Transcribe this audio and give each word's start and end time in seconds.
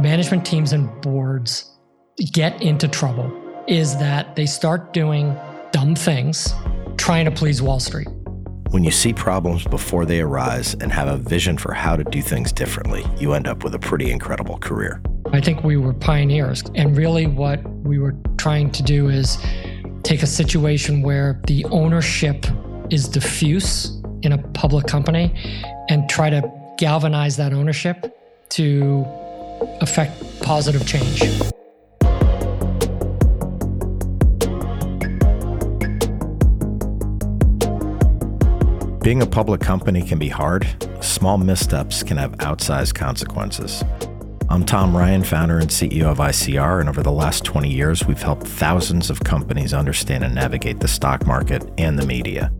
management 0.00 0.46
teams 0.46 0.72
and 0.72 0.88
boards 1.02 1.70
get 2.32 2.60
into 2.62 2.88
trouble 2.88 3.30
is 3.68 3.96
that 3.98 4.34
they 4.34 4.46
start 4.46 4.92
doing 4.92 5.36
dumb 5.72 5.94
things 5.94 6.52
trying 6.96 7.24
to 7.24 7.30
please 7.30 7.62
Wall 7.62 7.80
Street. 7.80 8.08
When 8.70 8.84
you 8.84 8.90
see 8.90 9.12
problems 9.12 9.64
before 9.64 10.04
they 10.04 10.20
arise 10.20 10.74
and 10.74 10.92
have 10.92 11.08
a 11.08 11.16
vision 11.16 11.58
for 11.58 11.72
how 11.72 11.96
to 11.96 12.04
do 12.04 12.22
things 12.22 12.52
differently, 12.52 13.04
you 13.18 13.32
end 13.32 13.48
up 13.48 13.64
with 13.64 13.74
a 13.74 13.78
pretty 13.78 14.10
incredible 14.10 14.58
career. 14.58 15.02
I 15.32 15.40
think 15.40 15.64
we 15.64 15.76
were 15.76 15.92
pioneers. 15.92 16.62
And 16.74 16.96
really, 16.96 17.26
what 17.26 17.62
we 17.80 17.98
were 17.98 18.14
trying 18.36 18.70
to 18.72 18.82
do 18.82 19.08
is 19.08 19.38
take 20.02 20.22
a 20.22 20.26
situation 20.26 21.02
where 21.02 21.40
the 21.46 21.64
ownership 21.66 22.46
is 22.90 23.08
diffuse 23.08 24.00
in 24.22 24.32
a 24.32 24.38
public 24.38 24.86
company 24.86 25.34
and 25.88 26.08
try 26.08 26.30
to 26.30 26.42
galvanize 26.78 27.36
that 27.36 27.52
ownership 27.52 28.16
to 28.50 29.04
affect 29.80 30.40
positive 30.42 30.86
change. 30.86 31.22
Being 39.02 39.22
a 39.22 39.26
public 39.26 39.60
company 39.60 40.02
can 40.02 40.18
be 40.18 40.28
hard. 40.28 40.66
Small 41.00 41.38
missteps 41.38 42.02
can 42.02 42.16
have 42.18 42.32
outsized 42.38 42.94
consequences. 42.94 43.82
I'm 44.50 44.64
Tom 44.64 44.96
Ryan, 44.96 45.22
founder 45.22 45.58
and 45.58 45.70
CEO 45.70 46.04
of 46.04 46.18
ICR, 46.18 46.80
and 46.80 46.88
over 46.88 47.02
the 47.02 47.12
last 47.12 47.44
20 47.44 47.70
years, 47.70 48.04
we've 48.06 48.20
helped 48.20 48.46
thousands 48.46 49.08
of 49.08 49.20
companies 49.20 49.72
understand 49.72 50.24
and 50.24 50.34
navigate 50.34 50.80
the 50.80 50.88
stock 50.88 51.26
market 51.26 51.64
and 51.78 51.98
the 51.98 52.04
media. 52.04 52.52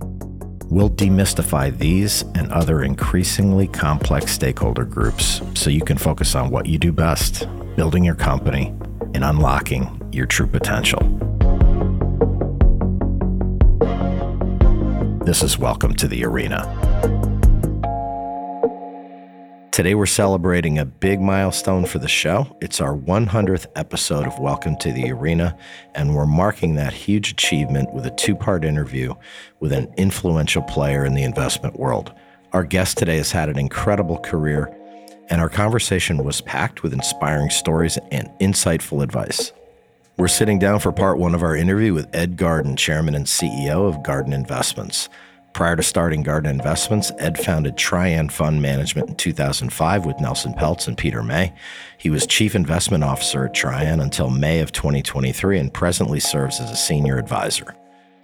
We'll 0.70 0.88
demystify 0.88 1.76
these 1.76 2.22
and 2.36 2.48
other 2.52 2.84
increasingly 2.84 3.66
complex 3.66 4.30
stakeholder 4.30 4.84
groups 4.84 5.40
so 5.54 5.68
you 5.68 5.80
can 5.80 5.98
focus 5.98 6.36
on 6.36 6.50
what 6.50 6.66
you 6.66 6.78
do 6.78 6.92
best 6.92 7.48
building 7.74 8.04
your 8.04 8.14
company 8.14 8.68
and 9.12 9.24
unlocking 9.24 10.00
your 10.12 10.26
true 10.26 10.46
potential. 10.46 11.00
This 15.24 15.42
is 15.42 15.58
Welcome 15.58 15.94
to 15.94 16.06
the 16.06 16.24
Arena. 16.24 17.39
Today, 19.72 19.94
we're 19.94 20.06
celebrating 20.06 20.78
a 20.78 20.84
big 20.84 21.20
milestone 21.20 21.86
for 21.86 22.00
the 22.00 22.08
show. 22.08 22.56
It's 22.60 22.80
our 22.80 22.92
100th 22.92 23.66
episode 23.76 24.26
of 24.26 24.40
Welcome 24.40 24.76
to 24.78 24.92
the 24.92 25.12
Arena, 25.12 25.56
and 25.94 26.16
we're 26.16 26.26
marking 26.26 26.74
that 26.74 26.92
huge 26.92 27.30
achievement 27.30 27.94
with 27.94 28.04
a 28.04 28.10
two 28.10 28.34
part 28.34 28.64
interview 28.64 29.14
with 29.60 29.72
an 29.72 29.94
influential 29.96 30.62
player 30.62 31.04
in 31.04 31.14
the 31.14 31.22
investment 31.22 31.78
world. 31.78 32.12
Our 32.52 32.64
guest 32.64 32.98
today 32.98 33.18
has 33.18 33.30
had 33.30 33.48
an 33.48 33.60
incredible 33.60 34.18
career, 34.18 34.76
and 35.28 35.40
our 35.40 35.48
conversation 35.48 36.24
was 36.24 36.40
packed 36.40 36.82
with 36.82 36.92
inspiring 36.92 37.50
stories 37.50 37.96
and 38.10 38.28
insightful 38.40 39.04
advice. 39.04 39.52
We're 40.16 40.26
sitting 40.26 40.58
down 40.58 40.80
for 40.80 40.90
part 40.90 41.18
one 41.18 41.34
of 41.34 41.44
our 41.44 41.54
interview 41.54 41.94
with 41.94 42.12
Ed 42.12 42.36
Garden, 42.36 42.74
Chairman 42.74 43.14
and 43.14 43.26
CEO 43.26 43.88
of 43.88 44.02
Garden 44.02 44.32
Investments. 44.32 45.08
Prior 45.52 45.76
to 45.76 45.82
starting 45.82 46.22
Garden 46.22 46.50
Investments, 46.50 47.12
Ed 47.18 47.36
founded 47.36 47.76
Trian 47.76 48.30
Fund 48.30 48.62
Management 48.62 49.10
in 49.10 49.14
2005 49.16 50.06
with 50.06 50.20
Nelson 50.20 50.54
Peltz 50.54 50.86
and 50.86 50.96
Peter 50.96 51.22
May. 51.22 51.52
He 51.98 52.08
was 52.08 52.26
Chief 52.26 52.54
Investment 52.54 53.04
Officer 53.04 53.46
at 53.46 53.54
Trian 53.54 54.00
until 54.02 54.30
May 54.30 54.60
of 54.60 54.72
2023 54.72 55.58
and 55.58 55.74
presently 55.74 56.20
serves 56.20 56.60
as 56.60 56.70
a 56.70 56.76
senior 56.76 57.18
advisor. 57.18 57.74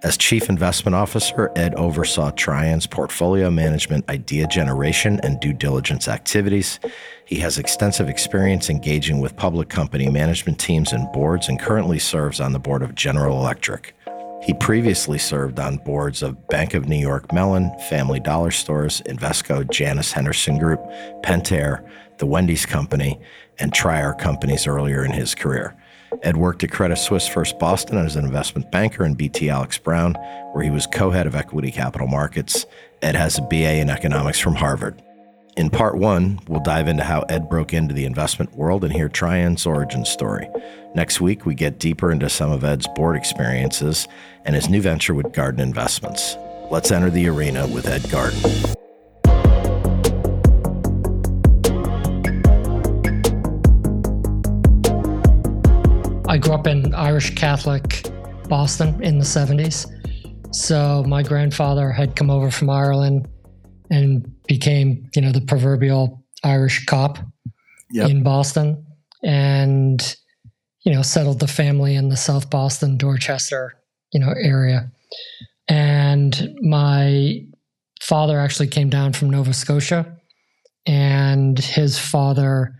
As 0.03 0.15
Chief 0.15 0.47
Investment 0.47 0.95
Officer, 0.95 1.51
Ed 1.55 1.73
oversaw 1.75 2.31
Trian's 2.31 2.87
portfolio 2.87 3.49
management, 3.49 4.07
idea 4.09 4.47
generation, 4.47 5.19
and 5.23 5.39
due 5.39 5.53
diligence 5.53 6.07
activities. 6.07 6.79
He 7.25 7.37
has 7.39 7.57
extensive 7.57 8.07
experience 8.07 8.69
engaging 8.69 9.19
with 9.19 9.35
public 9.35 9.69
company 9.69 10.07
management 10.09 10.59
teams 10.59 10.93
and 10.93 11.11
boards 11.11 11.49
and 11.49 11.59
currently 11.59 11.99
serves 11.99 12.39
on 12.39 12.53
the 12.53 12.59
board 12.59 12.83
of 12.83 12.95
General 12.95 13.39
Electric. 13.39 13.96
He 14.47 14.53
previously 14.53 15.17
served 15.17 15.59
on 15.59 15.75
boards 15.75 16.23
of 16.23 16.47
Bank 16.47 16.73
of 16.73 16.87
New 16.87 16.95
York 16.95 17.33
Mellon, 17.33 17.69
Family 17.89 18.21
Dollar 18.21 18.49
Stores, 18.49 19.01
Invesco, 19.01 19.69
Janus 19.69 20.13
Henderson 20.13 20.57
Group, 20.57 20.79
Pentair, 21.21 21.85
the 22.17 22.25
Wendy's 22.25 22.65
Company, 22.65 23.19
and 23.59 23.73
Triarc 23.73 24.19
Companies 24.19 24.65
earlier 24.65 25.03
in 25.03 25.11
his 25.11 25.35
career. 25.35 25.75
Ed 26.23 26.37
worked 26.37 26.63
at 26.63 26.71
Credit 26.71 26.95
Suisse 26.95 27.27
First 27.27 27.59
Boston 27.59 27.97
as 27.97 28.15
an 28.15 28.23
investment 28.23 28.71
banker 28.71 29.03
and 29.03 29.17
BT 29.17 29.49
Alex 29.49 29.77
Brown, 29.77 30.13
where 30.53 30.63
he 30.63 30.71
was 30.71 30.87
co 30.87 31.11
head 31.11 31.27
of 31.27 31.35
equity 31.35 31.69
capital 31.69 32.07
markets. 32.07 32.65
Ed 33.01 33.15
has 33.15 33.37
a 33.37 33.41
BA 33.41 33.81
in 33.81 33.89
economics 33.89 34.39
from 34.39 34.55
Harvard. 34.55 35.03
In 35.57 35.71
part 35.71 35.97
one, 35.97 36.39
we'll 36.47 36.61
dive 36.61 36.87
into 36.87 37.03
how 37.03 37.21
Ed 37.29 37.49
broke 37.49 37.73
into 37.73 37.91
the 37.91 38.05
investment 38.05 38.53
world 38.55 38.83
and 38.83 38.93
hear 38.93 39.09
Trian's 39.09 39.65
origin 39.65 40.05
story. 40.05 40.47
Next 40.93 41.19
week, 41.19 41.47
we 41.47 41.55
get 41.55 41.79
deeper 41.79 42.11
into 42.11 42.29
some 42.29 42.51
of 42.51 42.63
Ed's 42.63 42.85
board 42.93 43.15
experiences 43.15 44.07
and 44.45 44.53
his 44.53 44.69
new 44.69 44.83
venture 44.83 45.15
with 45.15 45.33
Garden 45.33 45.59
Investments. 45.59 46.37
Let's 46.69 46.91
enter 46.91 47.09
the 47.09 47.27
arena 47.27 47.65
with 47.65 47.87
Ed 47.87 48.07
Garden. 48.11 48.39
I 56.29 56.37
grew 56.37 56.53
up 56.53 56.67
in 56.67 56.93
Irish 56.93 57.33
Catholic 57.33 58.07
Boston 58.47 59.03
in 59.03 59.17
the 59.17 59.25
70s. 59.25 59.87
So 60.53 61.03
my 61.07 61.23
grandfather 61.23 61.91
had 61.91 62.15
come 62.15 62.29
over 62.29 62.51
from 62.51 62.69
Ireland 62.69 63.27
and 63.89 64.25
became, 64.47 65.09
you 65.15 65.21
know, 65.21 65.31
the 65.31 65.41
proverbial 65.41 66.23
Irish 66.43 66.85
cop 66.85 67.19
yep. 67.91 68.09
in 68.09 68.23
Boston 68.23 68.85
and, 69.23 70.15
you 70.85 70.93
know, 70.93 71.01
settled 71.01 71.39
the 71.39 71.47
family 71.47 71.95
in 71.95 72.09
the 72.09 72.17
South 72.17 72.49
Boston, 72.49 72.97
Dorchester, 72.97 73.73
you 74.13 74.19
know, 74.19 74.33
area. 74.41 74.91
And 75.67 76.55
my 76.61 77.41
father 78.01 78.39
actually 78.39 78.67
came 78.67 78.89
down 78.89 79.13
from 79.13 79.29
Nova 79.29 79.53
Scotia 79.53 80.17
and 80.85 81.59
his 81.59 81.99
father, 81.99 82.73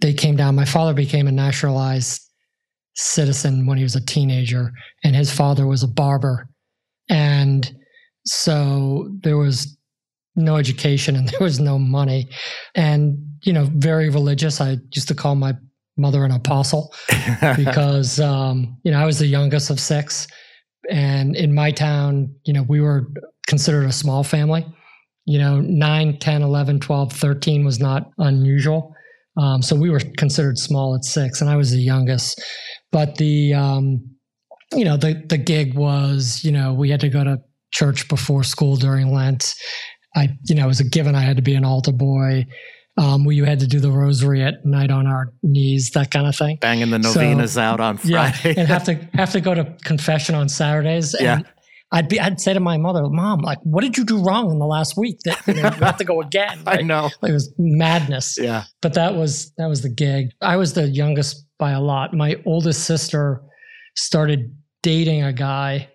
they 0.00 0.12
came 0.12 0.36
down. 0.36 0.56
My 0.56 0.64
father 0.64 0.92
became 0.92 1.28
a 1.28 1.32
naturalized 1.32 2.20
citizen 2.94 3.66
when 3.66 3.78
he 3.78 3.84
was 3.84 3.96
a 3.96 4.04
teenager 4.04 4.72
and 5.04 5.14
his 5.14 5.32
father 5.32 5.66
was 5.66 5.82
a 5.82 5.88
barber. 5.88 6.48
And 7.08 7.70
so 8.24 9.08
there 9.22 9.36
was 9.36 9.76
no 10.36 10.56
education 10.56 11.16
and 11.16 11.28
there 11.30 11.40
was 11.40 11.60
no 11.60 11.78
money. 11.78 12.28
And 12.74 13.18
you 13.42 13.52
know 13.52 13.68
very 13.74 14.08
religious. 14.08 14.60
I 14.60 14.78
used 14.92 15.08
to 15.08 15.14
call 15.14 15.34
my 15.34 15.54
mother 15.96 16.24
an 16.24 16.32
apostle 16.32 16.92
because 17.56 18.18
um, 18.18 18.76
you 18.82 18.90
know 18.90 18.98
i 18.98 19.06
was 19.06 19.18
the 19.18 19.26
youngest 19.26 19.70
of 19.70 19.78
six. 19.78 20.26
And 20.90 21.34
in 21.36 21.54
my 21.54 21.70
town 21.70 22.34
you 22.44 22.52
know 22.52 22.64
we 22.68 22.80
were 22.80 23.08
considered 23.46 23.86
a 23.86 23.92
small 23.92 24.24
family. 24.24 24.66
You 25.26 25.38
know 25.38 25.60
9 25.60 26.18
10 26.18 26.42
11 26.42 26.80
12 26.80 27.12
13 27.12 27.64
was 27.64 27.80
not 27.80 28.10
unusual. 28.18 28.94
Um, 29.36 29.62
so 29.62 29.74
we 29.74 29.90
were 29.90 30.00
considered 30.16 30.58
small 30.58 30.94
at 30.94 31.04
six 31.04 31.40
and 31.40 31.50
i 31.50 31.56
was 31.56 31.70
the 31.70 31.80
youngest. 31.80 32.42
But 32.92 33.16
the 33.16 33.54
um, 33.54 34.14
you 34.72 34.84
know 34.84 34.96
the 34.96 35.22
the 35.28 35.38
gig 35.38 35.74
was 35.74 36.42
you 36.44 36.52
know 36.52 36.72
we 36.72 36.90
had 36.90 37.00
to 37.00 37.08
go 37.08 37.24
to 37.24 37.40
church 37.72 38.08
before 38.08 38.44
school 38.44 38.76
during 38.76 39.12
lent 39.12 39.54
I, 40.14 40.36
you 40.44 40.54
know, 40.54 40.64
it 40.64 40.68
was 40.68 40.80
a 40.80 40.84
given 40.84 41.14
I 41.14 41.20
had 41.20 41.36
to 41.36 41.42
be 41.42 41.54
an 41.54 41.64
altar 41.64 41.92
boy. 41.92 42.46
Um, 42.96 43.24
where 43.24 43.34
you 43.34 43.44
had 43.44 43.58
to 43.58 43.66
do 43.66 43.80
the 43.80 43.90
rosary 43.90 44.40
at 44.40 44.64
night 44.64 44.92
on 44.92 45.08
our 45.08 45.32
knees, 45.42 45.90
that 45.94 46.12
kind 46.12 46.28
of 46.28 46.36
thing. 46.36 46.58
Banging 46.60 46.90
the 46.90 47.00
novenas 47.00 47.54
so, 47.54 47.60
out 47.60 47.80
on 47.80 47.96
Friday. 47.96 48.38
Yeah, 48.44 48.54
and 48.56 48.68
have 48.68 48.84
to 48.84 48.94
have 49.14 49.32
to 49.32 49.40
go 49.40 49.52
to 49.52 49.76
confession 49.82 50.36
on 50.36 50.48
Saturdays. 50.48 51.12
And 51.14 51.24
yeah. 51.24 51.40
I'd 51.90 52.08
be 52.08 52.20
I'd 52.20 52.40
say 52.40 52.54
to 52.54 52.60
my 52.60 52.76
mother, 52.76 53.08
Mom, 53.08 53.40
like, 53.40 53.58
what 53.62 53.82
did 53.82 53.96
you 53.96 54.04
do 54.04 54.22
wrong 54.22 54.50
in 54.50 54.60
the 54.60 54.66
last 54.66 54.96
week 54.96 55.18
that 55.24 55.44
you, 55.46 55.54
know, 55.54 55.62
you 55.62 55.84
have 55.84 55.96
to 55.96 56.04
go 56.04 56.20
again? 56.20 56.62
I 56.66 56.82
know. 56.82 57.10
Like, 57.20 57.30
it 57.30 57.32
was 57.32 57.52
madness. 57.58 58.36
Yeah. 58.38 58.64
But 58.80 58.94
that 58.94 59.14
was 59.14 59.52
that 59.58 59.68
was 59.68 59.82
the 59.82 59.88
gig. 59.88 60.28
I 60.40 60.56
was 60.56 60.74
the 60.74 60.88
youngest 60.88 61.44
by 61.58 61.72
a 61.72 61.80
lot. 61.80 62.14
My 62.14 62.36
oldest 62.46 62.84
sister 62.84 63.42
started 63.96 64.56
dating 64.82 65.22
a 65.22 65.32
guy 65.32 65.88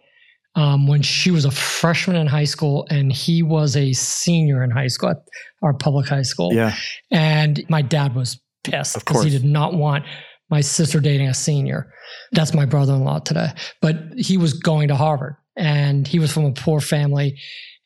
um, 0.60 0.88
when 0.88 1.02
she 1.02 1.32
was 1.32 1.46
a 1.46 1.52
freshman 1.52 2.18
in 2.18 2.28
high 2.28 2.44
school 2.44 2.86
and 2.90 3.14
he 3.14 3.42
was 3.42 3.78
a 3.78 3.94
senior 3.94 4.62
in 4.62 4.72
high 4.72 4.88
school 4.88 5.12
at 5.12 5.24
our 5.62 5.74
public 5.74 6.10
high 6.10 6.22
school. 6.22 6.54
Yeah. 6.54 6.76
And 7.12 7.64
my 7.70 7.82
dad 7.82 8.14
was 8.14 8.42
pissed 8.66 9.00
because 9.00 9.24
he 9.24 9.30
did 9.30 9.46
not 9.46 9.74
want 9.74 10.04
my 10.50 10.60
sister 10.60 11.00
dating 11.00 11.30
a 11.30 11.34
senior. 11.34 11.94
That's 12.34 12.54
my 12.54 12.66
brother 12.66 12.94
in 12.94 13.06
law 13.06 13.20
today. 13.20 13.48
But 13.82 13.96
he 14.18 14.38
was 14.38 14.52
going 14.52 14.90
to 14.90 14.98
Harvard 14.98 15.38
and 15.56 16.06
he 16.06 16.20
was 16.20 16.34
from 16.34 16.44
a 16.44 16.52
poor 16.52 16.82
family 16.82 17.40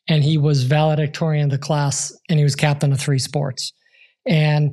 and 0.08 0.24
he 0.24 0.36
was 0.36 0.64
valedictorian 0.64 1.44
of 1.44 1.50
the 1.52 1.58
class 1.58 2.12
and 2.28 2.40
he 2.40 2.44
was 2.44 2.56
captain 2.56 2.92
of 2.92 2.98
three 2.98 3.20
sports. 3.20 3.72
And 4.26 4.72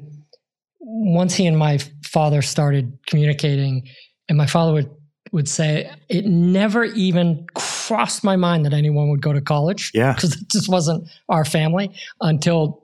once 0.79 1.35
he 1.35 1.45
and 1.45 1.57
my 1.57 1.77
father 2.03 2.41
started 2.41 2.97
communicating, 3.05 3.87
and 4.27 4.39
my 4.39 4.47
father 4.47 4.73
would, 4.73 4.89
would 5.31 5.47
say, 5.47 5.89
it 6.09 6.25
never 6.25 6.83
even 6.83 7.45
crossed 7.55 8.23
my 8.23 8.35
mind 8.35 8.65
that 8.65 8.73
anyone 8.73 9.09
would 9.09 9.21
go 9.21 9.33
to 9.33 9.41
college. 9.41 9.91
Yeah. 9.93 10.13
Because 10.13 10.41
it 10.41 10.49
just 10.49 10.69
wasn't 10.69 11.07
our 11.29 11.45
family 11.45 11.89
until 12.19 12.83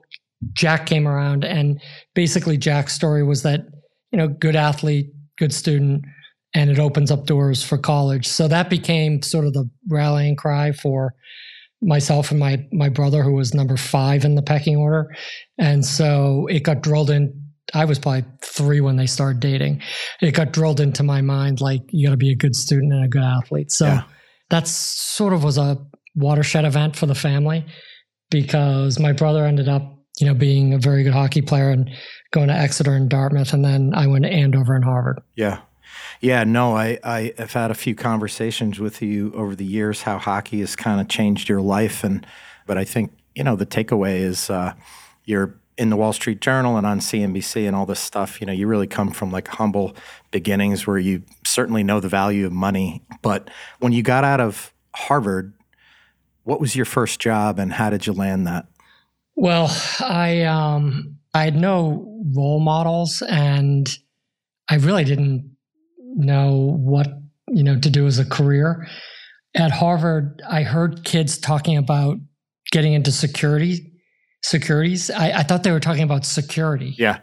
Jack 0.52 0.86
came 0.86 1.06
around. 1.06 1.44
And 1.44 1.80
basically, 2.14 2.56
Jack's 2.56 2.94
story 2.94 3.22
was 3.22 3.42
that, 3.42 3.66
you 4.12 4.18
know, 4.18 4.28
good 4.28 4.56
athlete, 4.56 5.10
good 5.36 5.52
student, 5.52 6.04
and 6.54 6.70
it 6.70 6.78
opens 6.78 7.10
up 7.10 7.26
doors 7.26 7.62
for 7.62 7.76
college. 7.76 8.26
So 8.26 8.48
that 8.48 8.70
became 8.70 9.20
sort 9.22 9.44
of 9.44 9.52
the 9.52 9.68
rallying 9.88 10.36
cry 10.36 10.72
for 10.72 11.14
myself 11.80 12.30
and 12.30 12.40
my 12.40 12.66
my 12.72 12.88
brother 12.88 13.22
who 13.22 13.34
was 13.34 13.54
number 13.54 13.76
5 13.76 14.24
in 14.24 14.34
the 14.34 14.42
pecking 14.42 14.76
order. 14.76 15.14
And 15.58 15.84
so 15.84 16.46
it 16.48 16.64
got 16.64 16.80
drilled 16.80 17.10
in 17.10 17.47
I 17.74 17.84
was 17.84 17.98
probably 17.98 18.24
3 18.42 18.80
when 18.80 18.96
they 18.96 19.06
started 19.06 19.40
dating. 19.40 19.82
It 20.20 20.32
got 20.32 20.52
drilled 20.52 20.80
into 20.80 21.02
my 21.02 21.20
mind 21.20 21.60
like 21.60 21.82
you 21.90 22.06
got 22.06 22.12
to 22.12 22.16
be 22.16 22.30
a 22.32 22.36
good 22.36 22.56
student 22.56 22.92
and 22.92 23.04
a 23.04 23.08
good 23.08 23.22
athlete. 23.22 23.70
So 23.72 23.86
yeah. 23.86 24.02
that's 24.48 24.70
sort 24.70 25.32
of 25.32 25.44
was 25.44 25.58
a 25.58 25.78
watershed 26.14 26.64
event 26.64 26.96
for 26.96 27.06
the 27.06 27.14
family 27.14 27.66
because 28.30 28.98
my 28.98 29.12
brother 29.12 29.44
ended 29.44 29.68
up, 29.68 29.82
you 30.18 30.26
know, 30.26 30.34
being 30.34 30.74
a 30.74 30.78
very 30.78 31.02
good 31.02 31.12
hockey 31.12 31.42
player 31.42 31.70
and 31.70 31.90
going 32.32 32.48
to 32.48 32.54
Exeter 32.54 32.94
and 32.94 33.08
Dartmouth 33.08 33.52
and 33.52 33.64
then 33.64 33.92
I 33.94 34.06
went 34.06 34.24
to 34.24 34.30
Andover 34.30 34.74
and 34.74 34.84
Harvard. 34.84 35.20
Yeah. 35.34 35.60
Yeah, 36.20 36.44
no, 36.44 36.76
I, 36.76 36.98
I 37.04 37.32
have 37.38 37.52
had 37.52 37.70
a 37.70 37.74
few 37.74 37.94
conversations 37.94 38.80
with 38.80 39.00
you 39.00 39.32
over 39.34 39.54
the 39.54 39.64
years 39.64 40.02
how 40.02 40.18
hockey 40.18 40.60
has 40.60 40.74
kind 40.74 41.00
of 41.00 41.08
changed 41.08 41.48
your 41.48 41.60
life, 41.60 42.02
and 42.02 42.26
but 42.66 42.76
I 42.76 42.84
think 42.84 43.12
you 43.34 43.44
know 43.44 43.54
the 43.54 43.66
takeaway 43.66 44.16
is 44.16 44.50
uh, 44.50 44.74
you're 45.24 45.54
in 45.78 45.90
the 45.90 45.96
Wall 45.96 46.12
Street 46.12 46.40
Journal 46.40 46.76
and 46.76 46.84
on 46.84 46.98
CNBC 46.98 47.66
and 47.66 47.74
all 47.74 47.86
this 47.86 48.00
stuff. 48.00 48.40
You 48.40 48.46
know, 48.48 48.52
you 48.52 48.66
really 48.66 48.88
come 48.88 49.12
from 49.12 49.30
like 49.30 49.46
humble 49.46 49.94
beginnings 50.32 50.86
where 50.86 50.98
you 50.98 51.22
certainly 51.46 51.84
know 51.84 52.00
the 52.00 52.08
value 52.08 52.44
of 52.44 52.52
money, 52.52 53.02
but 53.22 53.48
when 53.78 53.92
you 53.92 54.02
got 54.02 54.24
out 54.24 54.40
of 54.40 54.74
Harvard, 54.94 55.54
what 56.42 56.60
was 56.60 56.74
your 56.74 56.84
first 56.84 57.20
job 57.20 57.58
and 57.58 57.72
how 57.72 57.90
did 57.90 58.06
you 58.06 58.12
land 58.12 58.46
that? 58.46 58.66
Well, 59.36 59.70
I 60.00 60.42
um, 60.42 61.16
I 61.32 61.44
had 61.44 61.54
no 61.54 62.20
role 62.34 62.58
models 62.58 63.22
and 63.22 63.88
I 64.68 64.76
really 64.76 65.04
didn't 65.04 65.56
know 65.98 66.76
what 66.76 67.06
you 67.48 67.62
know 67.62 67.78
to 67.78 67.90
do 67.90 68.06
as 68.06 68.18
a 68.18 68.24
career. 68.24 68.88
At 69.54 69.70
Harvard, 69.70 70.42
I 70.48 70.62
heard 70.62 71.04
kids 71.04 71.38
talking 71.38 71.76
about 71.76 72.16
getting 72.72 72.92
into 72.94 73.12
security 73.12 73.97
securities. 74.42 75.10
I, 75.10 75.30
I 75.32 75.42
thought 75.42 75.62
they 75.62 75.72
were 75.72 75.80
talking 75.80 76.02
about 76.02 76.24
security. 76.24 76.94
Yeah. 76.98 77.20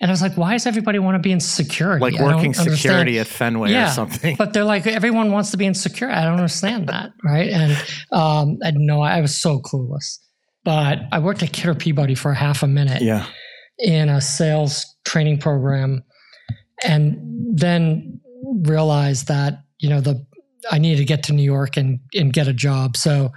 And 0.00 0.10
I 0.10 0.12
was 0.12 0.20
like, 0.20 0.36
why 0.36 0.52
does 0.52 0.66
everybody 0.66 0.98
want 0.98 1.14
to 1.14 1.18
be 1.20 1.32
in 1.32 1.40
security? 1.40 2.02
Like 2.02 2.20
working 2.20 2.52
security 2.52 3.18
at 3.18 3.26
Fenway 3.26 3.70
yeah, 3.70 3.88
or 3.88 3.92
something. 3.92 4.36
But 4.36 4.52
they're 4.52 4.64
like, 4.64 4.86
everyone 4.86 5.32
wants 5.32 5.52
to 5.52 5.56
be 5.56 5.64
in 5.64 5.74
security. 5.74 6.18
I 6.18 6.24
don't 6.24 6.34
understand 6.34 6.88
that. 6.88 7.12
Right. 7.24 7.48
And 7.48 7.72
um, 8.12 8.58
I 8.62 8.72
know 8.72 9.00
I 9.00 9.20
was 9.20 9.34
so 9.34 9.60
clueless. 9.60 10.18
But 10.64 10.98
I 11.10 11.18
worked 11.18 11.42
at 11.42 11.54
Kidder 11.54 11.74
Peabody 11.74 12.14
for 12.14 12.34
half 12.34 12.62
a 12.62 12.66
minute 12.66 13.00
yeah. 13.00 13.26
in 13.78 14.10
a 14.10 14.20
sales 14.20 14.84
training 15.06 15.38
program. 15.38 16.04
And 16.84 17.18
then 17.58 18.20
realized 18.62 19.28
that 19.28 19.64
you 19.78 19.88
know 19.88 20.00
the 20.00 20.24
I 20.70 20.78
needed 20.78 20.98
to 20.98 21.04
get 21.04 21.22
to 21.24 21.32
New 21.32 21.42
York 21.42 21.76
and 21.76 22.00
and 22.14 22.32
get 22.32 22.48
a 22.48 22.52
job. 22.52 22.96
So 22.96 23.32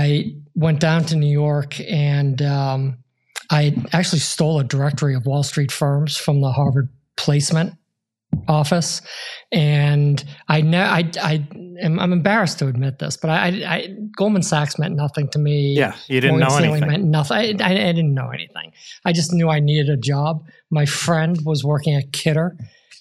I 0.00 0.34
went 0.54 0.80
down 0.80 1.04
to 1.06 1.16
New 1.16 1.30
York 1.30 1.78
and 1.80 2.40
um, 2.40 2.98
I 3.50 3.76
actually 3.92 4.20
stole 4.20 4.58
a 4.58 4.64
directory 4.64 5.14
of 5.14 5.26
Wall 5.26 5.42
Street 5.42 5.70
firms 5.70 6.16
from 6.16 6.40
the 6.40 6.50
Harvard 6.50 6.88
placement 7.16 7.74
office, 8.48 9.02
and 9.52 10.24
I 10.48 10.60
know 10.60 10.82
I 10.82 11.10
I 11.20 11.48
am 11.80 11.98
I'm 11.98 12.12
embarrassed 12.12 12.58
to 12.60 12.68
admit 12.68 12.98
this, 12.98 13.16
but 13.16 13.30
I, 13.30 13.46
I, 13.46 13.88
Goldman 14.16 14.42
Sachs 14.42 14.78
meant 14.78 14.96
nothing 14.96 15.28
to 15.30 15.38
me. 15.38 15.74
Yeah, 15.76 15.94
you 16.08 16.20
didn't 16.20 16.38
Morgan 16.38 16.48
know 16.48 16.54
Stanley 16.54 16.68
anything. 16.68 16.88
Meant 16.90 17.04
nothing. 17.04 17.36
I, 17.36 17.64
I, 17.64 17.88
I 17.88 17.92
didn't 17.92 18.14
know 18.14 18.30
anything. 18.30 18.72
I 19.04 19.12
just 19.12 19.32
knew 19.32 19.48
I 19.48 19.60
needed 19.60 19.88
a 19.88 19.96
job. 19.96 20.44
My 20.70 20.86
friend 20.86 21.38
was 21.44 21.64
working 21.64 21.94
at 21.94 22.12
Kidder 22.12 22.56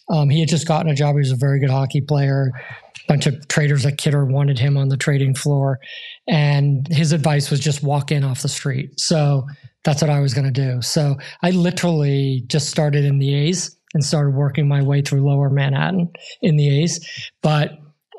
um, 0.10 0.30
he 0.30 0.40
had 0.40 0.50
just 0.50 0.68
gotten 0.68 0.92
a 0.92 0.96
job. 0.96 1.16
He 1.16 1.20
was 1.20 1.32
a 1.32 1.36
very 1.36 1.60
good 1.60 1.70
hockey 1.70 2.02
player. 2.02 2.52
A 2.56 3.08
bunch 3.08 3.28
of 3.28 3.48
traders 3.48 3.86
at 3.86 3.98
Kidder 3.98 4.26
wanted 4.26 4.58
him 4.58 4.76
on 4.76 4.90
the 4.90 4.98
trading 4.98 5.36
floor. 5.36 5.80
And 6.28 6.88
his 6.88 7.12
advice 7.12 7.52
was 7.52 7.60
just 7.60 7.84
walk 7.84 8.12
in 8.12 8.24
off 8.24 8.42
the 8.42 8.50
street. 8.50 9.00
So 9.00 9.46
that's 9.84 10.02
what 10.02 10.10
I 10.10 10.20
was 10.20 10.34
going 10.34 10.52
to 10.52 10.52
do. 10.52 10.82
So 10.82 11.18
I 11.44 11.52
literally 11.52 12.44
just 12.48 12.70
started 12.70 13.06
in 13.06 13.20
the 13.20 13.34
A's 13.34 13.76
and 13.94 14.04
started 14.04 14.36
working 14.36 14.68
my 14.68 14.82
way 14.82 15.02
through 15.02 15.26
lower 15.26 15.50
Manhattan 15.50 16.12
in 16.42 16.58
the 16.58 16.84
A's. 16.84 17.32
But 17.42 17.72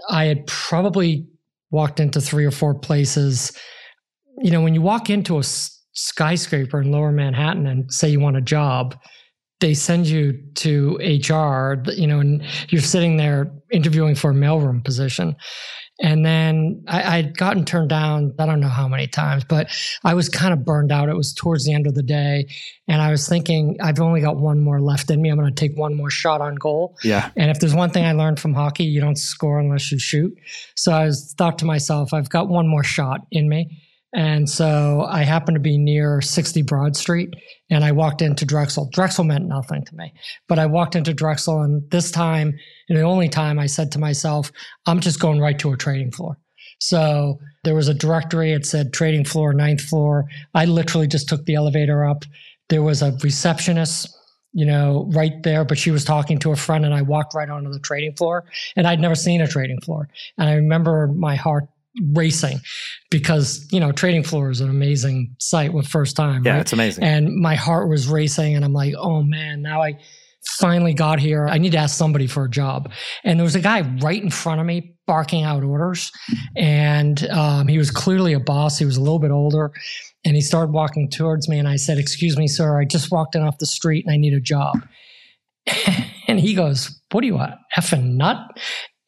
I 0.08 0.24
had 0.24 0.46
probably 0.46 1.26
walked 1.70 2.00
into 2.00 2.20
three 2.20 2.44
or 2.44 2.50
four 2.50 2.74
places. 2.74 3.52
You 4.38 4.50
know, 4.50 4.60
when 4.60 4.74
you 4.74 4.82
walk 4.82 5.10
into 5.10 5.38
a 5.38 5.42
skyscraper 5.92 6.80
in 6.80 6.90
lower 6.90 7.12
Manhattan 7.12 7.66
and 7.66 7.92
say 7.92 8.08
you 8.08 8.20
want 8.20 8.36
a 8.36 8.42
job, 8.42 8.96
they 9.60 9.74
send 9.74 10.06
you 10.06 10.40
to 10.54 10.96
HR, 10.96 11.82
you 11.92 12.06
know, 12.06 12.20
and 12.20 12.42
you're 12.70 12.80
sitting 12.80 13.16
there 13.18 13.52
interviewing 13.70 14.14
for 14.14 14.30
a 14.30 14.34
mailroom 14.34 14.82
position. 14.82 15.36
And 16.02 16.24
then 16.24 16.84
I, 16.88 17.18
I'd 17.18 17.36
gotten 17.36 17.64
turned 17.64 17.90
down, 17.90 18.34
I 18.38 18.46
don't 18.46 18.60
know 18.60 18.68
how 18.68 18.88
many 18.88 19.06
times, 19.06 19.44
but 19.44 19.68
I 20.02 20.14
was 20.14 20.28
kind 20.28 20.52
of 20.52 20.64
burned 20.64 20.90
out. 20.90 21.08
It 21.10 21.16
was 21.16 21.34
towards 21.34 21.66
the 21.66 21.74
end 21.74 21.86
of 21.86 21.94
the 21.94 22.02
day. 22.02 22.48
And 22.88 23.02
I 23.02 23.10
was 23.10 23.28
thinking, 23.28 23.76
I've 23.82 24.00
only 24.00 24.22
got 24.22 24.36
one 24.36 24.60
more 24.60 24.80
left 24.80 25.10
in 25.10 25.20
me. 25.20 25.28
I'm 25.28 25.38
going 25.38 25.54
to 25.54 25.68
take 25.68 25.76
one 25.76 25.94
more 25.94 26.10
shot 26.10 26.40
on 26.40 26.54
goal. 26.54 26.96
Yeah. 27.04 27.30
And 27.36 27.50
if 27.50 27.60
there's 27.60 27.74
one 27.74 27.90
thing 27.90 28.06
I 28.06 28.12
learned 28.12 28.40
from 28.40 28.54
hockey, 28.54 28.84
you 28.84 29.00
don't 29.00 29.18
score 29.18 29.60
unless 29.60 29.92
you 29.92 29.98
shoot. 29.98 30.36
So 30.74 30.92
I 30.92 31.04
was 31.04 31.34
thought 31.36 31.58
to 31.58 31.66
myself, 31.66 32.14
I've 32.14 32.30
got 32.30 32.48
one 32.48 32.66
more 32.66 32.84
shot 32.84 33.26
in 33.30 33.48
me. 33.48 33.68
And 34.12 34.50
so 34.50 35.06
I 35.08 35.22
happened 35.22 35.54
to 35.54 35.60
be 35.60 35.78
near 35.78 36.20
60 36.20 36.62
Broad 36.62 36.96
Street 36.96 37.32
and 37.70 37.84
I 37.84 37.92
walked 37.92 38.22
into 38.22 38.44
Drexel. 38.44 38.88
Drexel 38.92 39.24
meant 39.24 39.46
nothing 39.46 39.84
to 39.84 39.94
me, 39.94 40.12
but 40.48 40.58
I 40.58 40.66
walked 40.66 40.96
into 40.96 41.14
Drexel 41.14 41.62
and 41.62 41.88
this 41.90 42.10
time, 42.10 42.58
and 42.88 42.98
the 42.98 43.02
only 43.02 43.28
time 43.28 43.58
I 43.58 43.66
said 43.66 43.92
to 43.92 44.00
myself, 44.00 44.50
I'm 44.86 45.00
just 45.00 45.20
going 45.20 45.38
right 45.38 45.58
to 45.60 45.72
a 45.72 45.76
trading 45.76 46.10
floor. 46.10 46.36
So 46.80 47.38
there 47.62 47.74
was 47.74 47.88
a 47.88 47.94
directory. 47.94 48.52
It 48.52 48.66
said 48.66 48.92
trading 48.92 49.24
floor, 49.24 49.52
ninth 49.52 49.82
floor. 49.82 50.24
I 50.54 50.64
literally 50.64 51.06
just 51.06 51.28
took 51.28 51.44
the 51.44 51.54
elevator 51.54 52.04
up. 52.04 52.24
There 52.68 52.82
was 52.82 53.02
a 53.02 53.16
receptionist, 53.22 54.08
you 54.52 54.66
know, 54.66 55.08
right 55.12 55.42
there, 55.42 55.64
but 55.64 55.78
she 55.78 55.90
was 55.90 56.04
talking 56.04 56.38
to 56.40 56.52
a 56.52 56.56
friend 56.56 56.84
and 56.84 56.94
I 56.94 57.02
walked 57.02 57.34
right 57.34 57.50
onto 57.50 57.70
the 57.70 57.78
trading 57.80 58.16
floor 58.16 58.44
and 58.76 58.86
I'd 58.86 59.00
never 59.00 59.14
seen 59.14 59.40
a 59.40 59.46
trading 59.46 59.80
floor. 59.82 60.08
And 60.38 60.48
I 60.48 60.54
remember 60.54 61.06
my 61.06 61.36
heart 61.36 61.68
racing 62.12 62.60
because 63.10 63.66
you 63.70 63.80
know 63.80 63.92
trading 63.92 64.22
floor 64.22 64.50
is 64.50 64.60
an 64.60 64.70
amazing 64.70 65.34
site 65.38 65.72
with 65.72 65.86
first 65.86 66.16
time 66.16 66.42
yeah 66.44 66.52
right? 66.52 66.60
it's 66.60 66.72
amazing. 66.72 67.04
And 67.04 67.34
my 67.36 67.54
heart 67.54 67.88
was 67.88 68.08
racing 68.08 68.56
and 68.56 68.64
i'm 68.64 68.72
like 68.72 68.94
oh 68.96 69.22
man 69.22 69.62
now 69.62 69.82
i 69.82 69.98
finally 70.58 70.94
got 70.94 71.20
here. 71.20 71.46
I 71.46 71.58
need 71.58 71.72
to 71.72 71.78
ask 71.78 71.96
somebody 71.96 72.26
for 72.26 72.44
a 72.44 72.50
job. 72.50 72.90
And 73.24 73.38
there 73.38 73.44
was 73.44 73.54
a 73.54 73.60
guy 73.60 73.82
right 74.00 74.22
in 74.22 74.30
front 74.30 74.60
of 74.60 74.66
me 74.66 74.94
barking 75.06 75.44
out 75.44 75.62
orders. 75.62 76.10
And 76.56 77.28
um, 77.30 77.68
he 77.68 77.78
was 77.78 77.90
clearly 77.90 78.32
a 78.32 78.40
boss. 78.40 78.78
He 78.78 78.84
was 78.84 78.96
a 78.96 79.00
little 79.00 79.18
bit 79.18 79.30
older. 79.30 79.72
And 80.24 80.34
he 80.34 80.42
started 80.42 80.72
walking 80.72 81.08
towards 81.08 81.48
me 81.48 81.58
and 81.58 81.66
i 81.66 81.76
said 81.76 81.98
excuse 81.98 82.36
me 82.36 82.46
sir. 82.46 82.78
I 82.78 82.84
just 82.84 83.10
walked 83.10 83.34
in 83.34 83.42
off 83.42 83.58
the 83.58 83.66
street 83.66 84.04
and 84.06 84.12
i 84.12 84.16
need 84.16 84.34
a 84.34 84.40
job. 84.40 84.76
And 86.28 86.38
he 86.38 86.54
goes 86.54 86.96
what 87.10 87.22
do 87.22 87.26
you 87.26 87.34
want 87.34 87.54
effing 87.76 88.12
nut? 88.12 88.38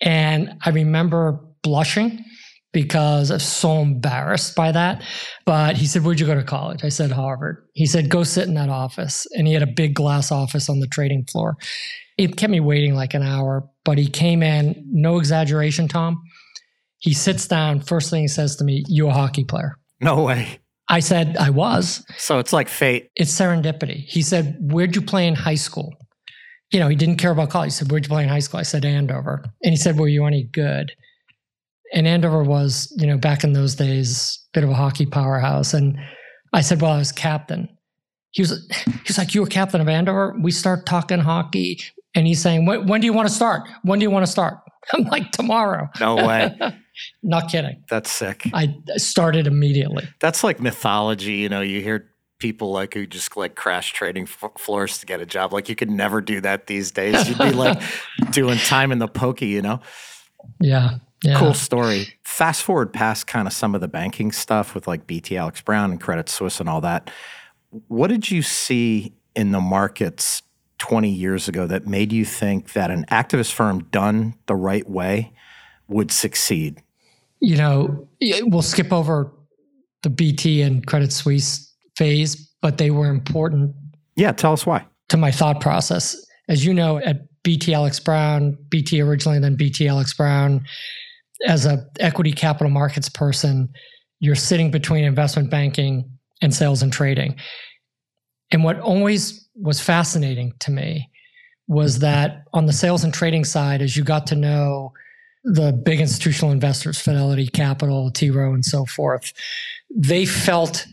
And 0.00 0.54
i 0.64 0.70
remember 0.70 1.38
blushing 1.62 2.24
because 2.72 3.30
I'm 3.30 3.38
so 3.38 3.80
embarrassed 3.80 4.54
by 4.54 4.72
that. 4.72 5.02
But 5.44 5.76
he 5.76 5.86
said, 5.86 6.04
Where'd 6.04 6.20
you 6.20 6.26
go 6.26 6.34
to 6.34 6.42
college? 6.42 6.84
I 6.84 6.88
said, 6.88 7.12
Harvard. 7.12 7.66
He 7.74 7.86
said, 7.86 8.08
Go 8.08 8.24
sit 8.24 8.48
in 8.48 8.54
that 8.54 8.68
office. 8.68 9.26
And 9.32 9.46
he 9.46 9.52
had 9.54 9.62
a 9.62 9.66
big 9.66 9.94
glass 9.94 10.32
office 10.32 10.68
on 10.68 10.80
the 10.80 10.86
trading 10.86 11.24
floor. 11.30 11.56
It 12.18 12.36
kept 12.36 12.50
me 12.50 12.60
waiting 12.60 12.94
like 12.94 13.14
an 13.14 13.22
hour, 13.22 13.68
but 13.84 13.98
he 13.98 14.06
came 14.06 14.42
in, 14.42 14.84
no 14.90 15.18
exaggeration, 15.18 15.88
Tom. 15.88 16.20
He 16.98 17.14
sits 17.14 17.48
down. 17.48 17.80
First 17.80 18.10
thing 18.10 18.22
he 18.22 18.28
says 18.28 18.56
to 18.56 18.64
me, 18.64 18.84
You 18.88 19.08
a 19.08 19.12
hockey 19.12 19.44
player? 19.44 19.78
No 20.00 20.22
way. 20.22 20.58
I 20.88 21.00
said, 21.00 21.36
I 21.36 21.50
was. 21.50 22.04
So 22.18 22.38
it's 22.38 22.52
like 22.52 22.68
fate. 22.68 23.10
It's 23.16 23.32
serendipity. 23.32 24.04
He 24.06 24.22
said, 24.22 24.56
Where'd 24.60 24.94
you 24.94 25.02
play 25.02 25.26
in 25.26 25.34
high 25.34 25.54
school? 25.54 25.94
You 26.70 26.80
know, 26.80 26.88
he 26.88 26.96
didn't 26.96 27.16
care 27.16 27.30
about 27.30 27.50
college. 27.50 27.72
He 27.72 27.76
said, 27.76 27.90
Where'd 27.90 28.04
you 28.04 28.08
play 28.08 28.22
in 28.22 28.28
high 28.28 28.40
school? 28.40 28.60
I 28.60 28.64
said, 28.64 28.84
Andover. 28.84 29.44
And 29.62 29.72
he 29.72 29.76
said, 29.76 29.98
Were 29.98 30.08
you 30.08 30.24
any 30.26 30.44
good? 30.44 30.92
And 31.92 32.06
Andover 32.06 32.42
was, 32.42 32.92
you 32.98 33.06
know, 33.06 33.18
back 33.18 33.44
in 33.44 33.52
those 33.52 33.74
days, 33.74 34.38
a 34.52 34.58
bit 34.58 34.64
of 34.64 34.70
a 34.70 34.74
hockey 34.74 35.06
powerhouse. 35.06 35.74
And 35.74 35.98
I 36.52 36.60
said, 36.60 36.80
well, 36.80 36.92
I 36.92 36.98
was 36.98 37.12
captain. 37.12 37.68
he 38.30 38.42
was 38.42 38.68
he's 39.06 39.18
like, 39.18 39.34
you 39.34 39.40
were 39.42 39.46
captain 39.46 39.80
of 39.80 39.88
Andover." 39.88 40.34
We 40.42 40.50
start 40.50 40.86
talking 40.86 41.18
hockey, 41.20 41.80
and 42.14 42.26
he's 42.26 42.40
saying, 42.40 42.66
"When, 42.66 42.86
when 42.86 43.00
do 43.00 43.06
you 43.06 43.12
want 43.12 43.28
to 43.28 43.34
start? 43.34 43.68
When 43.82 43.98
do 43.98 44.04
you 44.04 44.10
want 44.10 44.26
to 44.26 44.32
start?" 44.32 44.58
I'm 44.92 45.04
like, 45.04 45.30
"Tomorrow." 45.32 45.88
No 46.00 46.16
way. 46.16 46.56
Not 47.22 47.50
kidding. 47.50 47.82
That's 47.88 48.10
sick. 48.10 48.48
I 48.52 48.74
started 48.96 49.46
immediately. 49.46 50.06
That's 50.20 50.44
like 50.44 50.60
mythology. 50.60 51.34
You 51.34 51.48
know, 51.48 51.62
you 51.62 51.80
hear 51.80 52.10
people 52.38 52.70
like 52.72 52.92
who 52.92 53.06
just 53.06 53.34
like 53.36 53.54
crash 53.54 53.92
trading 53.92 54.24
f- 54.24 54.50
floors 54.58 54.98
to 54.98 55.06
get 55.06 55.20
a 55.20 55.24
job. 55.26 55.52
Like 55.54 55.68
you 55.70 55.74
could 55.76 55.90
never 55.90 56.20
do 56.20 56.40
that 56.42 56.66
these 56.66 56.90
days. 56.90 57.28
You'd 57.28 57.38
be 57.38 57.52
like 57.52 57.80
doing 58.32 58.58
time 58.58 58.92
in 58.92 58.98
the 58.98 59.08
pokey, 59.08 59.46
you 59.46 59.62
know? 59.62 59.80
Yeah. 60.60 60.98
Yeah. 61.22 61.38
Cool 61.38 61.54
story. 61.54 62.14
Fast 62.24 62.62
forward 62.62 62.92
past 62.92 63.26
kind 63.26 63.46
of 63.46 63.52
some 63.52 63.74
of 63.74 63.80
the 63.80 63.88
banking 63.88 64.32
stuff 64.32 64.74
with 64.74 64.86
like 64.86 65.06
BT 65.06 65.36
Alex 65.36 65.60
Brown 65.60 65.90
and 65.92 66.00
Credit 66.00 66.28
Suisse 66.28 66.60
and 66.60 66.68
all 66.68 66.80
that. 66.80 67.10
What 67.88 68.08
did 68.08 68.30
you 68.30 68.42
see 68.42 69.14
in 69.34 69.52
the 69.52 69.60
markets 69.60 70.42
20 70.78 71.08
years 71.08 71.46
ago 71.46 71.66
that 71.66 71.86
made 71.86 72.12
you 72.12 72.24
think 72.24 72.72
that 72.72 72.90
an 72.90 73.04
activist 73.10 73.52
firm 73.52 73.84
done 73.84 74.34
the 74.46 74.56
right 74.56 74.88
way 74.88 75.32
would 75.88 76.10
succeed? 76.10 76.82
You 77.40 77.56
know, 77.56 78.08
we'll 78.20 78.62
skip 78.62 78.92
over 78.92 79.32
the 80.02 80.10
BT 80.10 80.62
and 80.62 80.84
Credit 80.86 81.12
Suisse 81.12 81.72
phase, 81.96 82.36
but 82.60 82.78
they 82.78 82.90
were 82.90 83.08
important. 83.08 83.74
Yeah, 84.16 84.32
tell 84.32 84.52
us 84.52 84.66
why. 84.66 84.84
To 85.08 85.16
my 85.16 85.30
thought 85.30 85.60
process. 85.60 86.16
As 86.48 86.64
you 86.64 86.74
know, 86.74 86.98
at 86.98 87.22
BT 87.42 87.74
Alex 87.74 87.98
Brown, 88.00 88.58
BT 88.68 89.00
originally, 89.00 89.38
then 89.38 89.56
BT 89.56 89.88
Alex 89.88 90.12
Brown, 90.14 90.64
as 91.46 91.66
a 91.66 91.86
equity 92.00 92.32
capital 92.32 92.70
markets 92.70 93.08
person, 93.08 93.68
you're 94.20 94.34
sitting 94.34 94.70
between 94.70 95.04
investment 95.04 95.50
banking 95.50 96.08
and 96.40 96.54
sales 96.54 96.82
and 96.82 96.92
trading. 96.92 97.36
And 98.52 98.64
what 98.64 98.78
always 98.80 99.48
was 99.54 99.80
fascinating 99.80 100.52
to 100.60 100.70
me 100.70 101.10
was 101.68 102.00
that 102.00 102.44
on 102.52 102.66
the 102.66 102.72
sales 102.72 103.04
and 103.04 103.14
trading 103.14 103.44
side, 103.44 103.82
as 103.82 103.96
you 103.96 104.04
got 104.04 104.26
to 104.28 104.36
know 104.36 104.92
the 105.44 105.72
big 105.72 106.00
institutional 106.00 106.52
investors, 106.52 107.00
Fidelity 107.00 107.48
Capital, 107.48 108.10
T. 108.10 108.30
Rowe, 108.30 108.54
and 108.54 108.64
so 108.64 108.84
forth, 108.84 109.32
they 109.94 110.24
felt 110.24 110.86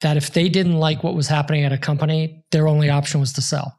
that 0.00 0.16
if 0.16 0.32
they 0.32 0.48
didn't 0.48 0.76
like 0.76 1.02
what 1.02 1.14
was 1.14 1.28
happening 1.28 1.64
at 1.64 1.72
a 1.72 1.78
company, 1.78 2.42
their 2.50 2.68
only 2.68 2.90
option 2.90 3.20
was 3.20 3.32
to 3.32 3.40
sell. 3.40 3.78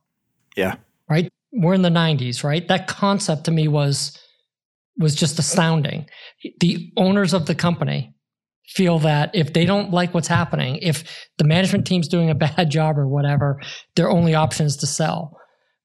Yeah. 0.55 0.75
Right? 1.09 1.29
We're 1.51 1.75
in 1.75 1.83
the 1.83 1.89
90s, 1.89 2.43
right? 2.43 2.67
That 2.67 2.87
concept 2.87 3.43
to 3.45 3.51
me 3.51 3.67
was 3.67 4.17
was 4.97 5.15
just 5.15 5.39
astounding. 5.39 6.07
The 6.59 6.91
owners 6.97 7.33
of 7.33 7.45
the 7.45 7.55
company 7.55 8.15
feel 8.67 8.99
that 8.99 9.31
if 9.33 9.53
they 9.53 9.65
don't 9.65 9.91
like 9.91 10.13
what's 10.13 10.27
happening, 10.27 10.77
if 10.77 11.03
the 11.37 11.43
management 11.43 11.85
team's 11.85 12.07
doing 12.07 12.29
a 12.29 12.35
bad 12.47 12.69
job 12.69 12.97
or 12.97 13.07
whatever, 13.07 13.61
their 13.95 14.09
only 14.09 14.33
option 14.33 14.65
is 14.65 14.77
to 14.77 14.87
sell. 14.87 15.37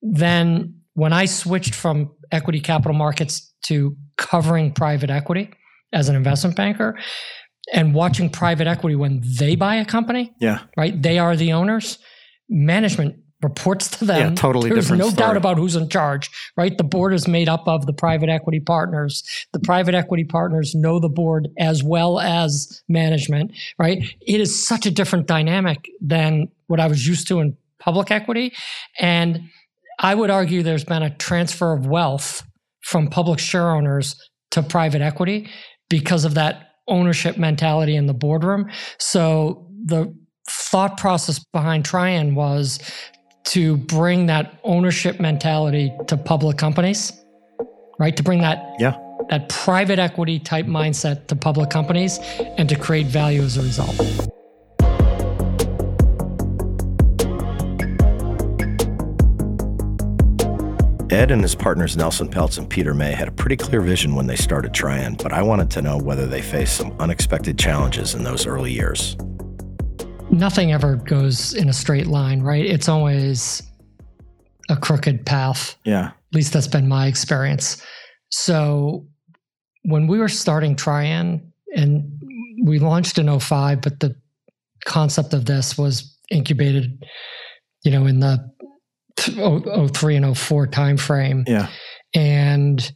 Then 0.02 0.81
when 0.95 1.12
I 1.12 1.26
switched 1.26 1.75
from 1.75 2.12
equity 2.33 2.61
capital 2.61 2.95
markets 2.95 3.52
to 3.67 3.97
covering 4.17 4.73
private 4.73 5.11
equity 5.11 5.50
as 5.93 6.09
an 6.09 6.17
investment 6.17 6.57
banker 6.57 6.99
and 7.73 7.95
watching 7.95 8.31
private 8.31 8.67
equity 8.67 8.97
when 8.97 9.23
they 9.38 9.57
buy 9.57 9.76
a 9.76 9.85
company, 9.85 10.33
yeah, 10.40 10.61
right? 10.76 11.00
They 11.00 11.19
are 11.19 11.37
the 11.37 11.52
owners. 11.52 11.99
Management 12.49 13.17
reports 13.42 13.88
to 13.88 14.04
them. 14.04 14.30
Yeah, 14.30 14.35
totally 14.35 14.68
There's 14.68 14.85
different 14.85 15.00
no 15.00 15.11
story. 15.11 15.28
doubt 15.28 15.37
about 15.37 15.56
who's 15.56 15.76
in 15.76 15.88
charge, 15.88 16.30
right? 16.56 16.76
The 16.76 16.85
board 16.85 17.14
is 17.14 17.26
made 17.26 17.49
up 17.49 17.66
of 17.66 17.87
the 17.87 17.92
private 17.92 18.28
equity 18.28 18.61
partners. 18.61 19.23
The 19.52 19.61
private 19.61 19.94
equity 19.94 20.25
partners 20.25 20.75
know 20.75 21.00
the 21.00 21.09
board 21.09 21.49
as 21.59 21.82
well 21.82 22.20
as 22.20 22.82
management, 22.88 23.52
right? 23.78 24.02
It 24.26 24.40
is 24.40 24.66
such 24.66 24.85
a 24.87 24.90
different 24.90 25.26
dynamic 25.26 25.88
than 26.00 26.49
what 26.66 26.80
I 26.80 26.87
was 26.87 27.06
used 27.06 27.28
to 27.28 27.40
in 27.40 27.56
public 27.78 28.11
equity. 28.11 28.52
And 28.99 29.40
I 29.99 30.14
would 30.14 30.30
argue 30.30 30.62
there's 30.62 30.85
been 30.85 31.02
a 31.02 31.14
transfer 31.16 31.73
of 31.73 31.87
wealth 31.87 32.42
from 32.82 33.09
public 33.09 33.38
share 33.38 33.70
owners 33.70 34.16
to 34.50 34.62
private 34.62 35.00
equity 35.00 35.49
because 35.88 36.25
of 36.25 36.35
that 36.35 36.68
ownership 36.88 37.38
mentality 37.38 37.97
in 37.97 38.06
the 38.06 38.14
boardroom. 38.14 38.68
So 38.99 39.66
the 39.85 40.14
thought 40.49 40.99
process 40.99 41.38
behind 41.52 41.85
Trian 41.85 42.35
was 42.35 42.78
to 43.50 43.76
bring 43.76 44.26
that 44.26 44.61
ownership 44.62 45.19
mentality 45.19 45.92
to 46.07 46.16
public 46.16 46.57
companies, 46.57 47.12
right? 47.99 48.16
To 48.16 48.23
bring 48.23 48.40
that 48.42 48.75
yeah 48.78 48.97
that 49.28 49.49
private 49.49 49.99
equity 49.99 50.40
type 50.40 50.66
mindset 50.66 51.28
to 51.28 51.37
public 51.37 51.71
companies 51.71 52.19
and 52.59 52.69
to 52.69 52.75
create 52.75 53.07
value 53.07 53.42
as 53.42 53.57
a 53.57 53.62
result. 53.62 53.97
Ed 61.12 61.33
and 61.33 61.42
his 61.42 61.57
partners 61.57 61.97
Nelson 61.97 62.28
Peltz 62.28 62.59
and 62.59 62.69
Peter 62.71 62.95
May 62.95 63.12
had 63.12 63.26
a 63.26 63.33
pretty 63.33 63.57
clear 63.57 63.80
vision 63.80 64.14
when 64.14 64.26
they 64.26 64.37
started 64.37 64.73
Trian, 64.73 65.21
but 65.21 65.33
I 65.33 65.42
wanted 65.42 65.71
to 65.73 65.83
know 65.83 65.99
whether 65.99 66.26
they 66.26 66.40
faced 66.40 66.76
some 66.76 66.92
unexpected 67.00 67.59
challenges 67.59 68.14
in 68.14 68.23
those 68.23 68.47
early 68.47 68.73
years. 68.73 69.16
Nothing 70.30 70.72
ever 70.72 70.96
goes 70.96 71.54
in 71.54 71.68
a 71.68 71.72
straight 71.72 72.06
line, 72.06 72.40
right? 72.40 72.64
It's 72.64 72.88
always 72.88 73.62
a 74.68 74.76
crooked 74.76 75.26
path. 75.26 75.76
Yeah. 75.84 76.06
At 76.06 76.34
least 76.34 76.52
that's 76.52 76.68
been 76.68 76.88
my 76.88 77.06
experience. 77.06 77.84
So 78.30 79.06
when 79.82 80.06
we 80.06 80.18
were 80.18 80.28
starting 80.28 80.76
Trian 80.76 81.42
and 81.75 82.10
we 82.64 82.78
launched 82.78 83.18
in 83.18 83.38
05, 83.38 83.80
but 83.80 84.00
the 84.00 84.14
concept 84.84 85.34
of 85.34 85.46
this 85.46 85.76
was 85.76 86.16
incubated, 86.30 87.04
you 87.84 87.90
know, 87.90 88.06
in 88.06 88.20
the 88.20 88.38
03 89.18 90.16
and 90.16 90.38
04 90.38 90.68
timeframe. 90.68 91.49
Yeah. 91.49 91.68
And 92.14 92.92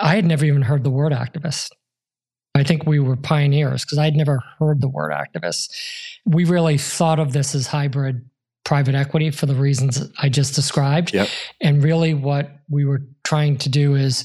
I 0.00 0.14
had 0.14 0.24
never 0.24 0.44
even 0.44 0.62
heard 0.62 0.84
the 0.84 0.90
word 0.90 1.12
activist. 1.12 1.70
I 2.62 2.64
think 2.64 2.86
we 2.86 3.00
were 3.00 3.16
pioneers 3.16 3.84
because 3.84 3.98
I'd 3.98 4.14
never 4.14 4.38
heard 4.60 4.80
the 4.80 4.88
word 4.88 5.12
activists. 5.12 5.68
We 6.24 6.44
really 6.44 6.78
thought 6.78 7.18
of 7.18 7.32
this 7.32 7.56
as 7.56 7.66
hybrid 7.66 8.24
private 8.64 8.94
equity 8.94 9.32
for 9.32 9.46
the 9.46 9.56
reasons 9.56 10.00
I 10.20 10.28
just 10.28 10.54
described. 10.54 11.12
Yep. 11.12 11.28
And 11.60 11.82
really, 11.82 12.14
what 12.14 12.52
we 12.70 12.84
were 12.84 13.02
trying 13.24 13.58
to 13.58 13.68
do 13.68 13.96
is 13.96 14.24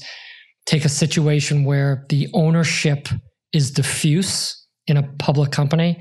take 0.66 0.84
a 0.84 0.88
situation 0.88 1.64
where 1.64 2.06
the 2.10 2.28
ownership 2.32 3.08
is 3.52 3.72
diffuse 3.72 4.64
in 4.86 4.96
a 4.96 5.02
public 5.18 5.50
company 5.50 6.00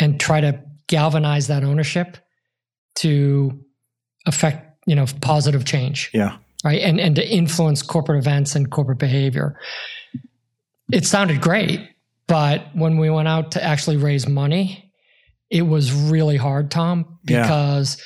and 0.00 0.18
try 0.18 0.40
to 0.40 0.58
galvanize 0.88 1.48
that 1.48 1.64
ownership 1.64 2.16
to 2.96 3.60
affect 4.26 4.78
you 4.86 4.94
know 4.96 5.04
positive 5.20 5.66
change 5.66 6.10
Yeah. 6.14 6.36
right 6.64 6.80
and 6.80 6.98
and 6.98 7.14
to 7.16 7.28
influence 7.28 7.82
corporate 7.82 8.18
events 8.18 8.54
and 8.56 8.70
corporate 8.70 8.98
behavior 8.98 9.58
it 10.92 11.04
sounded 11.06 11.40
great 11.40 11.80
but 12.26 12.66
when 12.74 12.96
we 12.98 13.10
went 13.10 13.28
out 13.28 13.52
to 13.52 13.62
actually 13.62 13.96
raise 13.96 14.26
money 14.26 14.92
it 15.50 15.62
was 15.62 15.92
really 15.92 16.36
hard 16.36 16.70
tom 16.70 17.18
Yeah. 17.28 17.42
because 17.42 18.00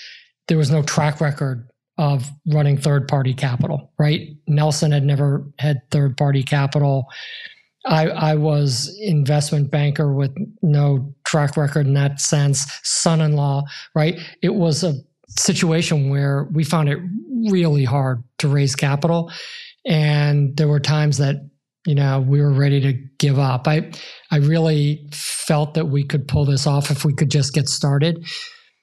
there 0.49 0.59
was 0.59 0.71
no 0.71 0.83
track 0.83 1.21
record 1.21 1.69
of 1.99 2.31
running 2.47 2.77
third 2.79 3.09
party 3.09 3.35
capital 3.35 3.93
right? 3.99 4.29
Nelson 4.47 4.93
had 4.93 5.03
never 5.03 5.45
had 5.59 5.81
third 5.91 6.17
party 6.17 6.45
capital. 6.45 7.07
I, 7.85 8.09
I 8.09 8.35
was 8.37 8.97
investment 9.01 9.71
banker 9.73 10.13
with 10.15 10.33
no 10.63 11.13
track 11.25 11.57
record 11.57 11.87
in 11.87 11.95
that 11.95 12.21
sense 12.21 12.67
son-in-law 12.85 13.65
right? 13.97 14.19
It 14.43 14.55
was 14.55 14.85
a 14.85 14.95
situation 15.29 16.09
where 16.09 16.45
we 16.53 16.63
found 16.65 16.89
it 16.89 16.99
really 17.51 17.85
hard 17.85 18.23
to 18.39 18.49
raise 18.49 18.75
capital 18.77 19.31
and 19.85 20.57
there 20.57 20.69
were 20.69 20.81
times 20.81 21.19
that 21.19 21.37
you 21.89 21.95
know 21.95 22.21
we 22.21 22.43
were 22.43 22.53
ready 22.53 22.81
to 22.83 22.93
give 23.19 23.39
up. 23.39 23.67
I 23.67 23.91
i 24.31 24.37
really 24.37 25.09
felt 25.11 25.73
that 25.73 25.87
we 25.87 26.05
could 26.05 26.29
pull 26.29 26.45
this 26.45 26.67
off 26.67 26.91
if 26.91 27.03
we 27.03 27.15
could 27.15 27.31
just 27.31 27.55
get 27.55 27.67
started. 27.67 28.29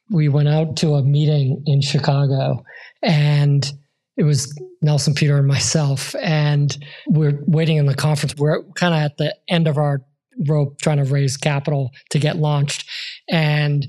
We 0.10 0.28
went 0.28 0.50
out 0.50 0.76
to 0.78 0.96
a 0.96 1.04
meeting 1.04 1.62
in 1.68 1.82
chicago 1.82 2.64
and 3.04 3.72
it 4.18 4.24
was 4.24 4.52
nelson 4.82 5.14
peter 5.14 5.38
and 5.38 5.48
myself. 5.48 6.16
And 6.20 6.76
we're 7.08 7.44
waiting 7.46 7.78
in 7.78 7.86
the 7.86 7.94
conference. 7.94 8.36
We're 8.38 8.64
kind 8.74 8.96
of 8.96 9.02
at 9.02 9.18
the 9.18 9.36
end 9.48 9.68
of 9.68 9.78
our 9.78 10.02
rope 10.48 10.82
trying 10.82 10.98
to 10.98 11.04
raise 11.04 11.38
capital 11.38 11.92
to 12.10 12.18
get 12.18 12.38
launched. 12.38 12.90
And 13.30 13.88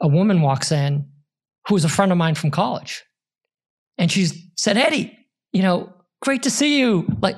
a 0.00 0.06
woman 0.06 0.40
walks 0.40 0.70
in 0.70 1.08
who 1.66 1.74
was 1.74 1.84
a 1.84 1.88
friend 1.88 2.12
of 2.12 2.18
mine 2.18 2.36
from 2.36 2.52
college. 2.52 3.02
And 3.98 4.10
she 4.10 4.28
said, 4.56 4.76
Eddie, 4.76 5.18
you 5.52 5.62
know, 5.62 5.92
great 6.22 6.44
to 6.44 6.50
see 6.50 6.78
you. 6.78 7.06
Like, 7.20 7.36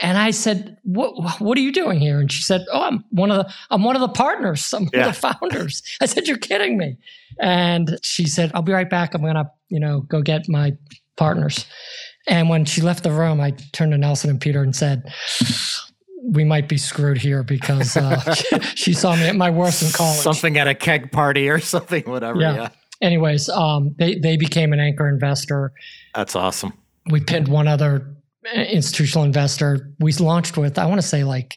and 0.00 0.18
I 0.18 0.32
said, 0.32 0.76
what, 0.82 1.40
what 1.40 1.56
are 1.56 1.60
you 1.60 1.72
doing 1.72 2.00
here? 2.00 2.18
And 2.20 2.30
she 2.30 2.42
said, 2.42 2.64
Oh, 2.72 2.82
I'm 2.82 3.04
one 3.10 3.30
of 3.30 3.38
the, 3.46 3.52
I'm 3.70 3.84
one 3.84 3.94
of 3.94 4.00
the 4.00 4.08
partners. 4.08 4.72
I'm 4.76 4.88
Yeah. 4.92 5.00
one 5.00 5.08
of 5.08 5.14
the 5.14 5.20
founders. 5.20 5.82
I 6.00 6.06
said, 6.06 6.26
You're 6.26 6.38
kidding 6.38 6.76
me. 6.76 6.96
And 7.40 7.98
she 8.02 8.26
said, 8.26 8.50
I'll 8.54 8.62
be 8.62 8.72
right 8.72 8.88
back. 8.90 9.14
I'm 9.14 9.22
going 9.22 9.34
to, 9.34 9.50
you 9.68 9.80
know, 9.80 10.00
go 10.00 10.22
get 10.22 10.48
my 10.48 10.72
partners. 11.16 11.66
And 12.26 12.48
when 12.48 12.64
she 12.64 12.80
left 12.80 13.02
the 13.04 13.12
room, 13.12 13.40
I 13.40 13.52
turned 13.72 13.92
to 13.92 13.98
Nelson 13.98 14.30
and 14.30 14.40
Peter 14.40 14.62
and 14.62 14.74
said, 14.74 15.12
we 16.24 16.42
might 16.44 16.68
be 16.68 16.78
screwed 16.78 17.18
here 17.18 17.42
because 17.42 17.96
uh, 17.96 18.34
she, 18.74 18.94
saw 18.94 19.14
me 19.14 19.24
at 19.24 19.36
my 19.36 19.50
worst 19.50 19.82
in 19.82 19.90
college. 19.92 20.18
Something 20.20 20.56
at 20.56 20.66
a 20.66 20.74
keg 20.74 21.12
party 21.12 21.48
or 21.50 21.58
something, 21.60 22.02
whatever. 22.04 22.40
Yeah. 22.40 22.54
Yeah. 22.54 22.68
anyways, 23.02 23.48
um, 23.50 23.94
they 23.98 24.14
they 24.16 24.36
became 24.36 24.72
an 24.72 24.80
anchor 24.80 25.08
investor. 25.08 25.72
That's 26.14 26.34
awesome. 26.34 26.72
We 27.10 27.20
pinned 27.20 27.48
one 27.48 27.68
other 27.68 28.13
institutional 28.54 29.24
investor. 29.24 29.90
We 30.00 30.12
launched 30.14 30.56
with 30.56 30.78
I 30.78 30.86
want 30.86 31.00
to 31.00 31.06
say 31.06 31.24
like 31.24 31.56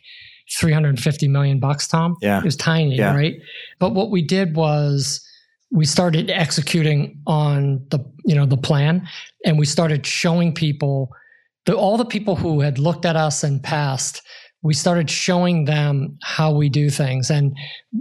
350 0.59 1.27
million 1.27 1.59
bucks. 1.59 1.87
Tom, 1.87 2.15
Yeah. 2.21 2.39
it 2.39 2.45
was 2.45 2.55
tiny, 2.55 2.95
Yeah. 2.95 3.13
right? 3.15 3.35
But 3.79 3.93
what 3.93 4.11
we 4.11 4.21
did 4.21 4.55
was 4.55 5.21
we 5.71 5.85
started 5.85 6.29
executing 6.29 7.19
on 7.27 7.85
the 7.91 7.99
you 8.25 8.35
know 8.35 8.45
the 8.45 8.57
plan, 8.57 9.07
and 9.45 9.57
we 9.59 9.65
started 9.65 10.05
showing 10.05 10.53
people 10.53 11.09
the 11.65 11.75
all 11.75 11.97
the 11.97 12.05
people 12.05 12.35
who 12.35 12.61
had 12.61 12.79
looked 12.79 13.05
at 13.05 13.15
us 13.15 13.43
in 13.43 13.59
past. 13.59 14.21
We 14.63 14.73
started 14.73 15.09
showing 15.09 15.65
them 15.65 16.17
how 16.23 16.51
we 16.53 16.69
do 16.69 16.89
things, 16.89 17.29
and 17.29 17.55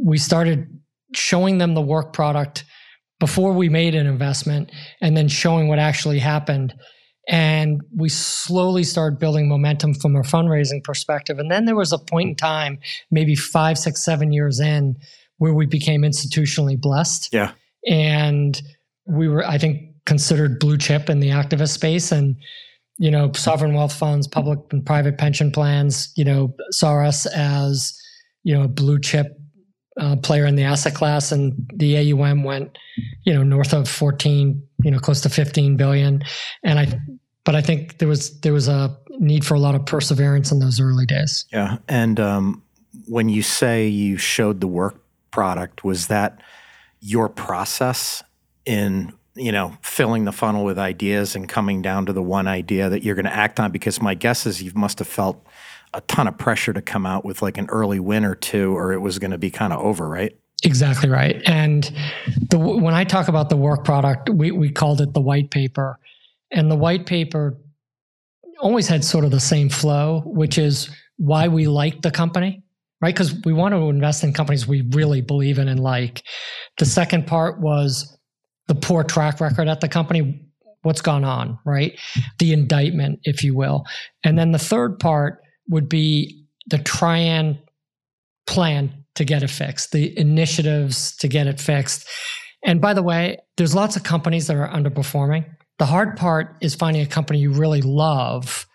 we 0.05 0.19
started 0.19 0.67
showing 1.15 1.59
them 1.59 1.75
the 1.75 1.83
work 1.83 2.13
product 2.13 2.65
before 3.19 3.53
we 3.53 3.69
made 3.69 3.95
an 3.95 4.07
investment, 4.07 4.71
and 5.01 5.17
then 5.17 5.27
showing 5.29 5.69
what 5.69 5.79
actually 5.79 6.19
happened. 6.21 6.73
And 7.29 7.81
we 7.95 8.09
slowly 8.09 8.85
started 8.85 9.19
building 9.19 9.49
momentum 9.49 9.95
from 9.95 10.15
a 10.15 10.21
fundraising 10.21 10.83
perspective. 10.85 11.39
And 11.39 11.51
then 11.51 11.65
there 11.65 11.75
was 11.75 11.93
a 11.93 11.99
point 11.99 12.29
in 12.31 12.37
time, 12.37 12.79
maybe 13.11 13.35
five, 13.35 13.79
six, 13.79 14.05
seven 14.05 14.33
years 14.33 14.61
in, 14.61 14.97
where 15.39 15.53
we 15.53 15.67
became 15.67 16.03
institutionally 16.03 16.81
blessed. 16.81 17.31
Yeah. 17.33 17.53
And 17.87 18.61
we 19.07 19.29
were, 19.29 19.47
I 19.47 19.59
think, 19.59 19.83
considered 20.07 20.61
blue 20.61 20.79
chip 20.79 21.11
in 21.11 21.21
the 21.21 21.31
activist 21.31 21.71
space. 21.71 22.13
And, 22.13 22.37
you 22.99 23.11
know, 23.11 23.33
sovereign 23.33 23.75
wealth 23.75 23.93
funds, 23.93 24.29
public 24.29 24.61
and 24.71 24.87
private 24.87 25.19
pension 25.19 25.51
plans, 25.51 26.13
you 26.17 26.25
know, 26.25 26.55
saw 26.71 27.03
us 27.03 27.27
as, 27.27 27.99
you 28.45 28.55
know, 28.55 28.63
a 28.63 28.69
blue 28.69 29.01
chip 29.01 29.37
uh, 30.01 30.17
player 30.17 30.47
in 30.47 30.57
the 30.57 30.63
asset 30.63 30.95
class. 30.95 31.33
And 31.33 31.71
the 31.75 32.13
AUM 32.13 32.45
went, 32.45 32.79
you 33.25 33.35
know, 33.35 33.43
north 33.43 33.73
of 33.73 33.89
14, 33.89 34.66
you 34.83 34.91
know, 34.91 34.99
close 34.99 35.21
to 35.23 35.29
15 35.29 35.77
billion. 35.77 36.23
And 36.63 36.79
I, 36.79 36.99
but 37.45 37.55
I 37.55 37.63
think 37.63 37.99
there 37.99 38.09
was, 38.09 38.41
there 38.41 38.53
was 38.53 38.69
a 38.69 38.97
need 39.19 39.45
for 39.45 39.55
a 39.55 39.61
lot 39.61 39.75
of 39.75 39.87
perseverance 39.87 40.53
in 40.53 40.59
those 40.59 40.81
early 40.81 41.07
days. 41.07 41.45
Yeah. 41.53 41.79
And 41.89 42.21
um, 42.21 42.63
when 43.07 43.29
you 43.29 43.43
say 43.43 43.87
you 43.87 44.17
showed 44.17 44.61
the 44.61 44.67
work 44.67 45.03
product, 45.31 45.85
was 45.85 46.09
that 46.09 46.41
your 47.01 47.29
process 47.29 48.23
in 48.65 49.13
you 49.35 49.53
know 49.53 49.77
filling 49.83 50.25
the 50.25 50.33
funnel 50.33 50.65
with 50.65 50.79
ideas 50.79 51.37
and 51.37 51.49
coming 51.49 51.83
down 51.83 52.07
to 52.07 52.13
the 52.13 52.23
one 52.23 52.49
idea 52.49 52.89
that 52.89 53.03
you're 53.03 53.15
going 53.15 53.27
to 53.27 53.35
act 53.35 53.61
on? 53.61 53.71
Because 53.71 54.01
my 54.01 54.15
guess 54.15 54.47
is 54.47 54.63
you 54.63 54.73
must 54.75 54.99
have 54.99 55.09
felt 55.09 55.45
a 55.95 56.01
ton 56.03 56.27
of 56.27 56.37
pressure 56.37 56.73
to 56.73 56.83
come 56.83 57.07
out 57.07 57.25
with 57.25 57.43
like 57.43 57.59
an 57.59 57.67
early 57.69 58.01
win 58.01 58.25
or 58.25 58.35
two, 58.35 58.77
or 58.77 58.93
it 58.93 58.99
was 58.99 59.19
going 59.19 59.31
to 59.31 59.39
be 59.39 59.51
kind 59.51 59.73
of 59.73 59.81
over, 59.81 60.09
right? 60.09 60.37
Exactly 60.65 61.09
right. 61.09 61.43
And 61.47 61.91
the, 62.51 62.59
when 62.59 62.95
I 62.95 63.05
talk 63.05 63.29
about 63.29 63.51
the 63.51 63.57
work 63.57 63.85
product, 63.85 64.31
we, 64.31 64.51
we 64.51 64.71
called 64.71 65.01
it 65.01 65.13
the 65.13 65.21
white 65.21 65.51
paper. 65.51 65.99
And 66.51 66.71
the 66.71 66.77
white 66.77 67.07
paper 67.07 67.59
always 68.61 68.89
had 68.89 69.05
sort 69.05 69.25
of 69.25 69.31
the 69.31 69.41
same 69.41 69.69
flow, 69.69 70.23
which 70.25 70.57
is 70.57 70.89
why 71.19 71.49
we 71.49 71.67
like 71.67 72.03
the 72.03 72.11
company, 72.11 72.63
right? 73.01 73.15
Because 73.15 73.35
we 73.45 73.53
want 73.53 73.75
to 73.75 73.89
invest 73.91 74.25
in 74.25 74.33
companies 74.33 74.67
we 74.67 74.83
really 74.93 75.21
believe 75.21 75.59
in 75.59 75.69
and 75.69 75.81
like. 75.81 76.23
The 76.79 76.87
second 76.87 77.27
part 77.27 77.61
was 77.61 78.17
the 78.67 78.75
poor 78.75 79.05
track 79.05 79.41
record 79.41 79.69
at 79.69 79.81
the 79.81 79.89
company, 79.89 80.49
what's 80.83 81.03
gone 81.03 81.25
on, 81.25 81.59
right? 81.67 81.99
The 82.39 82.53
indictment, 82.53 83.21
if 83.25 83.45
you 83.45 83.55
will. 83.55 83.85
And 84.25 84.39
then 84.39 84.53
the 84.53 84.59
third 84.59 84.99
part 84.99 85.43
would 85.69 85.89
be 85.89 86.47
the 86.69 86.79
Trian 86.79 87.59
plan 88.47 89.05
to 89.17 89.25
get 89.25 89.43
it 89.43 89.51
fixed, 89.51 89.93
the 89.93 90.17
initiatives 90.19 91.17
to 91.17 91.29
get 91.29 91.47
it 91.47 91.61
fixed. 91.61 92.07
And 92.65 92.81
by 92.81 92.95
the 92.95 93.03
way, 93.03 93.39
there's 93.57 93.75
lots 93.75 93.97
of 93.97 94.03
companies 94.03 94.47
that 94.47 94.57
are 94.57 94.69
underperforming. 94.69 95.45
The 95.79 95.87
hard 95.87 96.17
part 96.17 96.57
is 96.61 96.75
finding 96.75 97.03
a 97.03 97.07
company 97.07 97.39
you 97.39 97.51
really 97.53 97.83
love. 97.83 98.67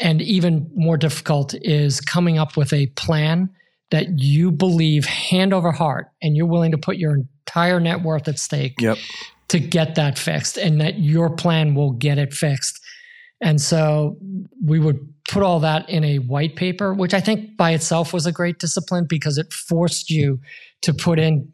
And 0.00 0.22
even 0.22 0.70
more 0.74 0.96
difficult 0.96 1.54
is 1.54 2.00
coming 2.00 2.38
up 2.38 2.56
with 2.56 2.72
a 2.72 2.86
plan 2.88 3.50
that 3.90 4.18
you 4.18 4.50
believe 4.50 5.04
hand 5.04 5.52
over 5.52 5.70
heart 5.70 6.06
and 6.22 6.34
you're 6.36 6.46
willing 6.46 6.72
to 6.72 6.78
put 6.78 6.96
your 6.96 7.14
entire 7.14 7.78
net 7.78 8.02
worth 8.02 8.26
at 8.26 8.38
stake 8.38 8.74
Yep. 8.80 8.96
to 9.48 9.60
get 9.60 9.94
that 9.96 10.18
fixed 10.18 10.56
and 10.56 10.80
that 10.80 10.98
your 10.98 11.28
plan 11.28 11.74
will 11.74 11.92
get 11.92 12.18
it 12.18 12.32
fixed. 12.32 12.80
And 13.42 13.60
so 13.60 14.16
we 14.64 14.78
would 14.78 15.00
put 15.28 15.42
all 15.42 15.60
that 15.60 15.88
in 15.90 16.04
a 16.04 16.18
white 16.18 16.56
paper, 16.56 16.94
which 16.94 17.12
I 17.12 17.20
think 17.20 17.56
by 17.56 17.72
itself 17.72 18.12
was 18.12 18.24
a 18.24 18.32
great 18.32 18.58
discipline 18.58 19.06
because 19.08 19.36
it 19.36 19.52
forced 19.52 20.08
you 20.10 20.40
to 20.82 20.94
put 20.94 21.18
in 21.18 21.52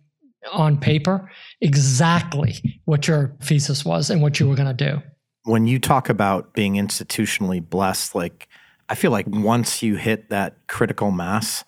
on 0.53 0.79
paper 0.79 1.31
exactly 1.61 2.81
what 2.85 3.09
your 3.09 3.35
thesis 3.41 3.85
was 3.85 4.11
and 4.11 4.23
what 4.23 4.39
you 4.39 4.49
were 4.49 4.55
going 4.55 4.77
to 4.77 4.91
do. 4.91 5.03
When 5.45 5.67
you 5.67 5.79
talk 5.79 6.09
about 6.09 6.53
being 6.53 6.75
institutionally 6.75 7.67
blessed, 7.67 8.15
like 8.15 8.49
I 8.89 8.95
feel 8.95 9.11
like 9.11 9.27
once 9.27 9.83
you 9.83 9.97
hit 9.97 10.29
that 10.29 10.67
critical 10.67 11.11
mass, 11.11 11.65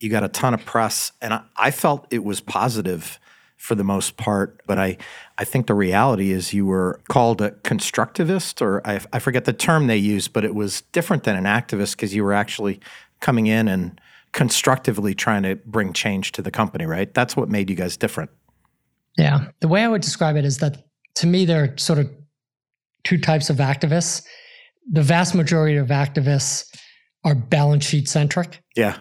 you 0.00 0.10
got 0.10 0.24
a 0.24 0.28
ton 0.28 0.54
of 0.54 0.64
press, 0.64 1.12
and 1.20 1.34
I, 1.34 1.42
I 1.56 1.70
felt 1.70 2.06
it 2.10 2.24
was 2.24 2.40
positive 2.40 3.20
for 3.60 3.74
the 3.74 3.84
most 3.84 4.16
part. 4.16 4.58
But 4.66 4.78
I, 4.78 4.96
I 5.36 5.44
think 5.44 5.66
the 5.66 5.74
reality 5.74 6.32
is 6.32 6.54
you 6.54 6.64
were 6.64 6.98
called 7.10 7.42
a 7.42 7.50
constructivist, 7.50 8.62
or 8.62 8.80
I, 8.86 9.00
I 9.12 9.18
forget 9.18 9.44
the 9.44 9.52
term 9.52 9.86
they 9.86 9.98
used, 9.98 10.32
but 10.32 10.46
it 10.46 10.54
was 10.54 10.80
different 10.92 11.24
than 11.24 11.36
an 11.36 11.44
activist 11.44 11.92
because 11.92 12.14
you 12.14 12.24
were 12.24 12.32
actually 12.32 12.80
coming 13.20 13.46
in 13.46 13.68
and 13.68 14.00
constructively 14.32 15.14
trying 15.14 15.42
to 15.42 15.56
bring 15.56 15.92
change 15.92 16.32
to 16.32 16.42
the 16.42 16.50
company, 16.50 16.86
right? 16.86 17.12
That's 17.12 17.36
what 17.36 17.50
made 17.50 17.68
you 17.68 17.76
guys 17.76 17.98
different. 17.98 18.30
Yeah. 19.18 19.48
The 19.60 19.68
way 19.68 19.84
I 19.84 19.88
would 19.88 20.00
describe 20.00 20.36
it 20.36 20.46
is 20.46 20.58
that 20.58 20.82
to 21.16 21.26
me, 21.26 21.44
there 21.44 21.62
are 21.62 21.76
sort 21.76 21.98
of 21.98 22.10
two 23.04 23.18
types 23.18 23.50
of 23.50 23.58
activists. 23.58 24.24
The 24.90 25.02
vast 25.02 25.34
majority 25.34 25.76
of 25.76 25.88
activists 25.88 26.64
are 27.24 27.34
balance 27.34 27.84
sheet 27.84 28.08
centric, 28.08 28.62
Yeah. 28.74 28.96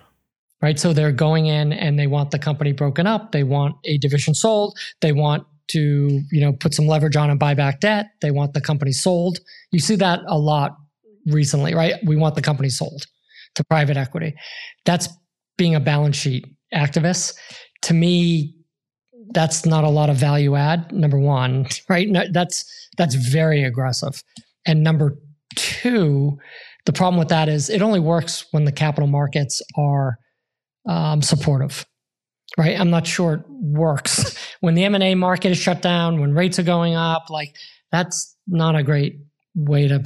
Right? 0.62 0.80
So 0.80 0.94
they're 0.94 1.12
going 1.12 1.46
in 1.46 1.74
and 1.74 1.98
they 1.98 2.08
want 2.08 2.32
the 2.32 2.40
company 2.40 2.72
broken 2.72 3.08
up. 3.08 3.32
They 3.32 3.44
want 3.44 3.76
a 3.86 3.98
division 3.98 4.34
sold. 4.34 4.78
They 5.02 5.12
want 5.12 5.46
to, 5.70 6.22
you 6.32 6.42
know, 6.42 6.54
put 6.54 6.74
some 6.74 6.88
leverage 6.88 7.16
on 7.16 7.30
and 7.30 7.40
buy 7.40 7.54
back 7.54 7.80
debt. 7.80 8.08
They 8.22 8.32
want 8.32 8.54
the 8.54 8.62
company 8.62 8.92
sold. 8.92 9.40
You 9.72 9.80
see 9.80 9.96
that 9.98 10.22
a 10.28 10.38
lot 10.38 10.76
recently, 11.28 11.76
right? 11.76 11.96
We 12.06 12.16
want 12.16 12.36
the 12.36 12.42
company 12.42 12.70
sold 12.70 13.06
to 13.56 13.64
private 13.66 13.98
equity. 13.98 14.36
That's 14.86 15.10
being 15.58 15.76
a 15.76 15.80
balance 15.80 16.16
sheet 16.16 16.46
activist. 16.74 17.36
To 17.84 17.94
me, 17.94 18.56
that's 19.32 19.66
not 19.66 19.84
a 19.84 19.90
lot 19.90 20.10
of 20.10 20.16
value 20.16 20.56
add 20.56 20.92
number 20.92 21.20
one 21.20 21.68
right 21.90 22.10
no, 22.10 22.24
that's 22.32 22.66
that's 22.98 23.16
very 23.16 23.64
aggressive 23.64 24.24
and 24.66 24.84
number 24.84 25.18
two 25.56 26.38
the 26.86 26.94
problem 26.94 27.20
with 27.20 27.30
that 27.30 27.48
is 27.48 27.70
it 27.70 27.82
only 27.82 28.00
works 28.00 28.46
when 28.52 28.66
the 28.66 28.72
capital 28.72 29.08
markets 29.08 29.62
are 29.78 30.18
um, 30.88 31.22
supportive 31.22 31.86
right? 32.58 32.80
I'm 32.80 32.90
not 32.90 33.06
sure 33.06 33.36
it 33.36 33.42
works. 33.48 34.36
When 34.62 34.76
the 34.76 34.84
m&a 34.84 35.16
market 35.16 35.52
is 35.52 35.58
shut 35.58 35.82
down 35.82 36.20
when 36.20 36.34
rates 36.34 36.60
are 36.60 36.64
going 36.64 36.94
up 36.94 37.30
like 37.30 37.56
that's 37.94 38.36
not 38.46 38.76
a 38.76 38.84
great 38.84 39.16
way 39.56 39.88
to 39.88 40.04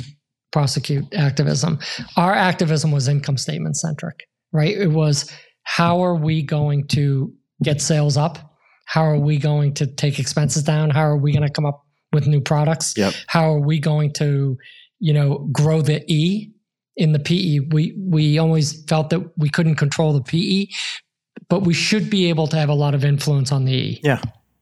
prosecute 0.52 1.12
activism. 1.16 1.80
Our 2.18 2.34
activism 2.34 2.92
was 2.92 3.08
income 3.08 3.38
statement 3.38 3.78
centric 3.78 4.28
right? 4.54 4.78
It 4.78 4.92
was 4.92 5.30
how 5.64 6.04
are 6.04 6.16
we 6.16 6.44
going 6.44 6.88
to 6.90 7.34
get 7.62 7.82
sales 7.82 8.16
up? 8.16 8.38
How 8.86 9.04
are 9.04 9.18
we 9.18 9.38
going 9.38 9.74
to 9.76 9.88
take 9.88 10.20
expenses 10.20 10.64
down? 10.64 10.92
How 10.92 11.02
are 11.02 11.18
we 11.18 11.34
going 11.34 11.48
to 11.48 11.52
come 11.52 11.66
up 11.66 11.84
with 12.14 12.28
new 12.28 12.42
products? 12.42 12.94
Yep. 12.96 13.14
how 13.28 13.52
are 13.52 13.60
we 13.60 13.80
going 13.80 14.14
to 14.14 14.58
you 15.00 15.14
know 15.14 15.50
grow 15.52 15.82
the 15.82 16.04
e 16.08 16.52
in 16.96 17.12
the 17.12 17.20
pe 17.20 17.60
we 17.72 17.94
we 17.98 18.38
always 18.38 18.84
felt 18.86 19.10
that 19.10 19.22
we 19.38 19.50
couldn't 19.50 19.76
control 19.76 20.14
the 20.14 20.22
pe 20.22 20.68
but 21.50 21.64
we 21.64 21.74
should 21.74 22.10
be 22.10 22.30
able 22.30 22.48
to 22.48 22.56
have 22.56 22.70
a 22.70 22.74
lot 22.74 22.96
of 22.96 23.04
influence 23.04 23.52
on 23.52 23.66
the 23.66 23.74
e 23.74 24.00
Yeah. 24.04 24.22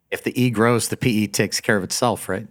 If 0.09 0.23
the 0.23 0.41
E 0.41 0.49
grows, 0.49 0.89
the 0.89 0.97
PE 0.97 1.27
takes 1.27 1.61
care 1.61 1.77
of 1.77 1.83
itself, 1.85 2.27
right? 2.27 2.47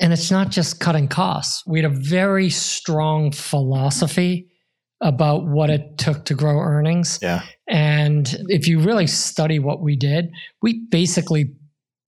and 0.00 0.12
it's 0.12 0.30
not 0.30 0.50
just 0.50 0.80
cutting 0.80 1.08
costs 1.08 1.62
we 1.66 1.80
had 1.80 1.90
a 1.90 1.94
very 1.94 2.48
strong 2.50 3.30
philosophy 3.32 4.48
about 5.02 5.46
what 5.46 5.70
it 5.70 5.98
took 5.98 6.24
to 6.24 6.34
grow 6.34 6.58
earnings 6.58 7.18
Yeah. 7.22 7.42
And 7.68 8.34
if 8.48 8.66
you 8.66 8.80
really 8.80 9.06
study 9.06 9.58
what 9.60 9.80
we 9.80 9.94
did, 9.94 10.32
we 10.60 10.80
basically, 10.90 11.54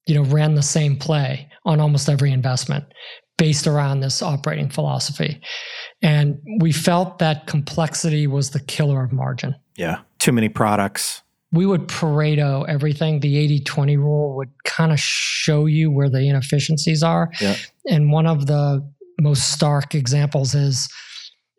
you 0.07 0.15
know, 0.17 0.25
ran 0.25 0.57
the 0.57 0.63
same 0.63 0.97
play 0.97 1.49
on 1.65 1.81
almost 1.81 2.09
every 2.09 2.33
investment 2.33 2.85
based 3.43 3.67
around 3.67 3.99
this 3.99 4.23
operating 4.23 4.69
philosophy. 4.69 5.41
And 6.01 6.41
we 6.61 6.71
felt 6.71 7.19
that 7.19 7.49
complexity 7.49 8.29
was 8.29 8.51
the 8.51 8.61
killer 8.61 9.03
of 9.03 9.11
margin. 9.11 9.57
Yeah. 9.75 9.99
Too 10.21 10.31
many 10.31 10.49
products. 10.49 11.23
We 11.51 11.67
would 11.67 11.89
Pareto 11.89 12.65
everything. 12.69 13.19
The 13.19 13.37
80 13.39 13.65
20 13.65 13.97
rule 13.97 14.37
would 14.37 14.51
kind 14.65 14.93
of 14.93 15.01
show 15.01 15.67
you 15.67 15.91
where 15.91 16.09
the 16.09 16.21
inefficiencies 16.21 17.03
are. 17.03 17.33
Yeah. 17.41 17.57
And 17.91 18.13
one 18.13 18.29
of 18.29 18.47
the 18.47 18.89
most 19.21 19.51
stark 19.51 19.97
examples 19.97 20.55
is, 20.55 20.89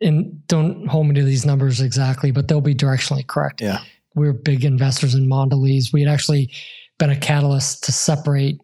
and 0.00 0.46
don't 0.48 0.86
hold 0.86 1.08
me 1.08 1.14
to 1.16 1.22
these 1.22 1.44
numbers 1.44 1.82
exactly, 1.82 2.30
but 2.30 2.48
they'll 2.48 2.62
be 2.62 2.74
directionally 2.74 3.26
correct 3.26 3.60
Yeah. 3.60 3.80
we 4.14 4.26
were 4.26 4.32
big 4.32 4.64
investors 4.64 5.14
in 5.14 5.28
Mondelez. 5.28 5.92
We 5.92 6.00
had 6.00 6.10
actually 6.10 6.50
been 6.98 7.10
a 7.10 7.20
catalyst 7.20 7.84
to 7.84 7.92
separate 7.92 8.58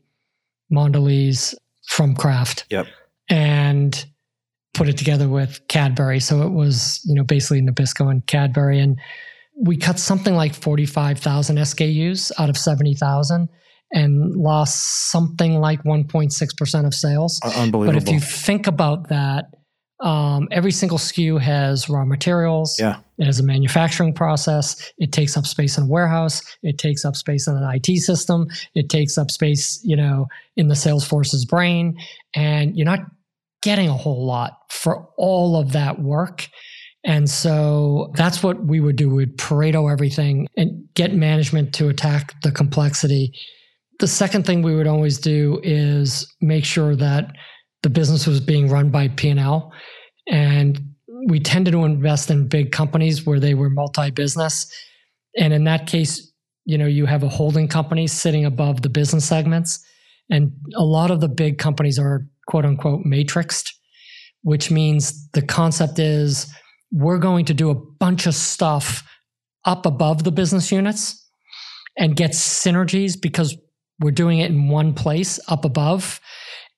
Mondelez 0.73 1.55
from 1.87 2.15
Kraft. 2.15 2.65
Yep. 2.71 2.87
And 3.31 4.05
put 4.75 4.89
it 4.89 4.97
together 4.97 5.29
with 5.29 5.61
Cadbury. 5.69 6.21
So 6.21 6.43
it 6.43 6.51
was, 6.51 7.01
you 7.05 7.15
know, 7.15 7.25
basically 7.25 7.63
Nabisco 7.63 8.11
and 8.11 8.27
Cadbury. 8.27 8.81
And 8.81 8.99
we 9.61 9.77
cut 9.77 9.99
something 9.99 10.35
like 10.35 10.55
45,000 10.55 11.57
SKUs 11.57 12.33
out 12.39 12.49
of 12.49 12.57
70,000 12.57 13.49
and 13.93 14.37
lost 14.37 15.11
something 15.11 15.61
like 15.61 15.83
1.6% 15.83 16.87
of 16.87 16.95
sales. 16.95 17.41
Unbelievable. 17.43 17.87
But 17.87 17.97
if 17.97 18.13
you 18.13 18.21
think 18.21 18.67
about 18.67 19.09
that, 19.09 19.47
um, 20.01 20.49
every 20.51 20.73
single 20.73 20.97
SKU 20.97 21.39
has 21.41 21.91
raw 21.91 22.05
materials. 22.05 22.77
Yeah. 22.79 23.01
It 23.19 23.27
has 23.27 23.39
a 23.39 23.43
manufacturing 23.43 24.15
process. 24.15 24.93
It 24.97 25.13
takes 25.13 25.37
up 25.37 25.47
space 25.47 25.77
in 25.77 25.85
a 25.85 25.87
warehouse. 25.87 26.43
It 26.63 26.79
takes 26.79 27.05
up 27.05 27.17
space 27.17 27.47
in 27.47 27.55
an 27.55 27.71
IT 27.75 27.99
system. 27.99 28.49
It 28.75 28.89
takes 28.89 29.19
up 29.19 29.31
space, 29.31 29.79
you 29.85 29.97
know, 29.97 30.27
in 30.57 30.69
the 30.69 30.75
Salesforce's 30.75 31.45
brain. 31.45 31.99
And 32.35 32.79
you're 32.79 32.87
not 32.87 33.01
getting 33.63 33.89
a 33.89 33.97
whole 33.97 34.27
lot 34.27 34.53
for 34.71 35.09
all 35.19 35.57
of 35.57 35.73
that 35.73 36.01
work. 36.01 36.49
And 37.05 37.29
so 37.31 38.13
that's 38.15 38.43
what 38.43 38.65
we 38.65 38.81
would 38.81 38.97
do. 38.97 39.09
We'd 39.09 39.39
Pareto 39.39 39.91
everything 39.91 40.47
and 40.57 40.85
get 40.95 41.15
management 41.15 41.73
to 41.75 41.89
attack 41.89 42.35
the 42.43 42.53
complexity. 42.53 43.33
The 44.01 44.07
second 44.07 44.45
thing 44.45 44.63
we 44.63 44.75
would 44.75 44.87
always 44.87 45.19
do 45.19 45.61
is 45.63 46.31
make 46.41 46.65
sure 46.65 46.95
that 46.97 47.33
the 47.83 47.91
business 47.91 48.27
was 48.27 48.41
being 48.41 48.69
run 48.69 48.91
by 48.91 49.09
P&L. 49.09 49.73
And 50.29 50.81
we 51.27 51.41
tended 51.41 51.73
to 51.73 51.85
invest 51.85 52.31
in 52.31 52.49
big 52.49 52.73
companies 52.73 53.27
where 53.27 53.41
they 53.41 53.55
were 53.55 53.71
multi-business. 53.71 54.71
And 55.39 55.53
in 55.53 55.65
that 55.65 55.87
case, 55.87 56.31
you 56.65 56.77
know, 56.77 56.87
you 56.87 57.07
have 57.07 57.23
a 57.23 57.29
holding 57.29 57.69
company 57.69 58.07
sitting 58.07 58.45
above 58.45 58.83
the 58.83 58.91
business 58.91 59.25
segments. 59.25 59.85
And 60.31 60.53
a 60.77 60.85
lot 60.85 61.11
of 61.11 61.21
the 61.21 61.29
big 61.29 61.59
companies 61.59 61.99
are 61.99 62.27
quote 62.51 62.65
unquote 62.65 63.05
matrixed, 63.05 63.73
which 64.43 64.73
means 64.73 65.29
the 65.31 65.43
concept 65.43 66.01
is 66.01 66.53
we're 66.91 67.19
going 67.19 67.45
to 67.45 67.55
do 67.55 67.71
a 67.71 67.75
bunch 67.75 68.27
of 68.27 68.35
stuff 68.35 69.09
up 69.65 69.87
above 69.87 70.25
the 70.25 70.33
business 70.33 70.73
units 70.73 71.25
and 71.97 72.17
get 72.17 72.33
synergies 72.33 73.21
because 73.21 73.57
we're 74.01 74.11
doing 74.11 74.41
it 74.41 74.51
in 74.51 74.69
one 74.69 74.93
place 74.93 75.39
up 75.47 75.65
above. 75.65 76.21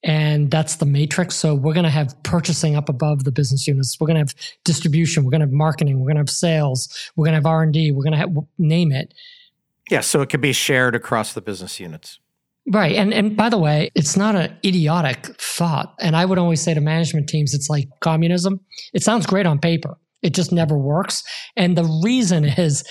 And 0.05 0.51
that's 0.51 0.77
the 0.77 0.85
matrix. 0.85 1.37
So 1.37 1.55
we're 1.55 1.73
going 1.73 1.85
to 1.85 1.91
have 1.91 2.21
purchasing 2.23 2.77
up 2.77 2.91
above 2.91 3.25
the 3.25 3.33
business 3.33 3.67
units. 3.67 3.99
We're 3.99 4.09
going 4.09 4.17
to 4.17 4.21
have 4.21 4.35
distribution. 4.65 5.25
We're 5.25 5.31
going 5.31 5.41
to 5.41 5.47
have 5.47 5.53
marketing. 5.53 6.01
We're 6.01 6.09
going 6.09 6.17
to 6.17 6.21
have 6.21 6.31
sales. 6.31 6.89
We're 7.17 7.25
going 7.25 7.33
to 7.33 7.39
have 7.39 7.47
r&d 7.47 7.93
we're 7.93 8.03
going 8.03 8.13
to 8.13 8.19
have 8.19 8.37
name 8.59 8.93
it. 8.93 9.15
Yeah 9.91 10.01
so 10.01 10.21
it 10.21 10.29
could 10.29 10.43
be 10.43 10.53
shared 10.53 10.95
across 10.95 11.33
the 11.33 11.41
business 11.41 11.81
units 11.81 12.19
right. 12.71 12.95
And 12.97 13.13
and 13.15 13.37
by 13.37 13.49
the 13.49 13.59
way 13.59 13.91
it's 13.95 14.17
not 14.17 14.35
an 14.35 14.57
idiotic 14.65 15.27
thought. 15.41 15.95
And 16.01 16.17
i 16.17 16.25
would 16.25 16.39
always 16.39 16.61
say 16.61 16.75
to 16.75 16.81
management 16.81 17.29
teams 17.29 17.55
it's 17.55 17.69
like 17.69 17.89
communism. 18.01 18.61
It 18.93 19.03
sounds 19.03 19.27
great 19.27 19.47
on 19.47 19.59
paper. 19.59 19.97
It 20.23 20.35
just 20.35 20.53
never 20.53 20.79
works. 20.79 21.23
And 21.57 21.77
the 21.77 22.01
reason 22.05 22.45
is 22.67 22.85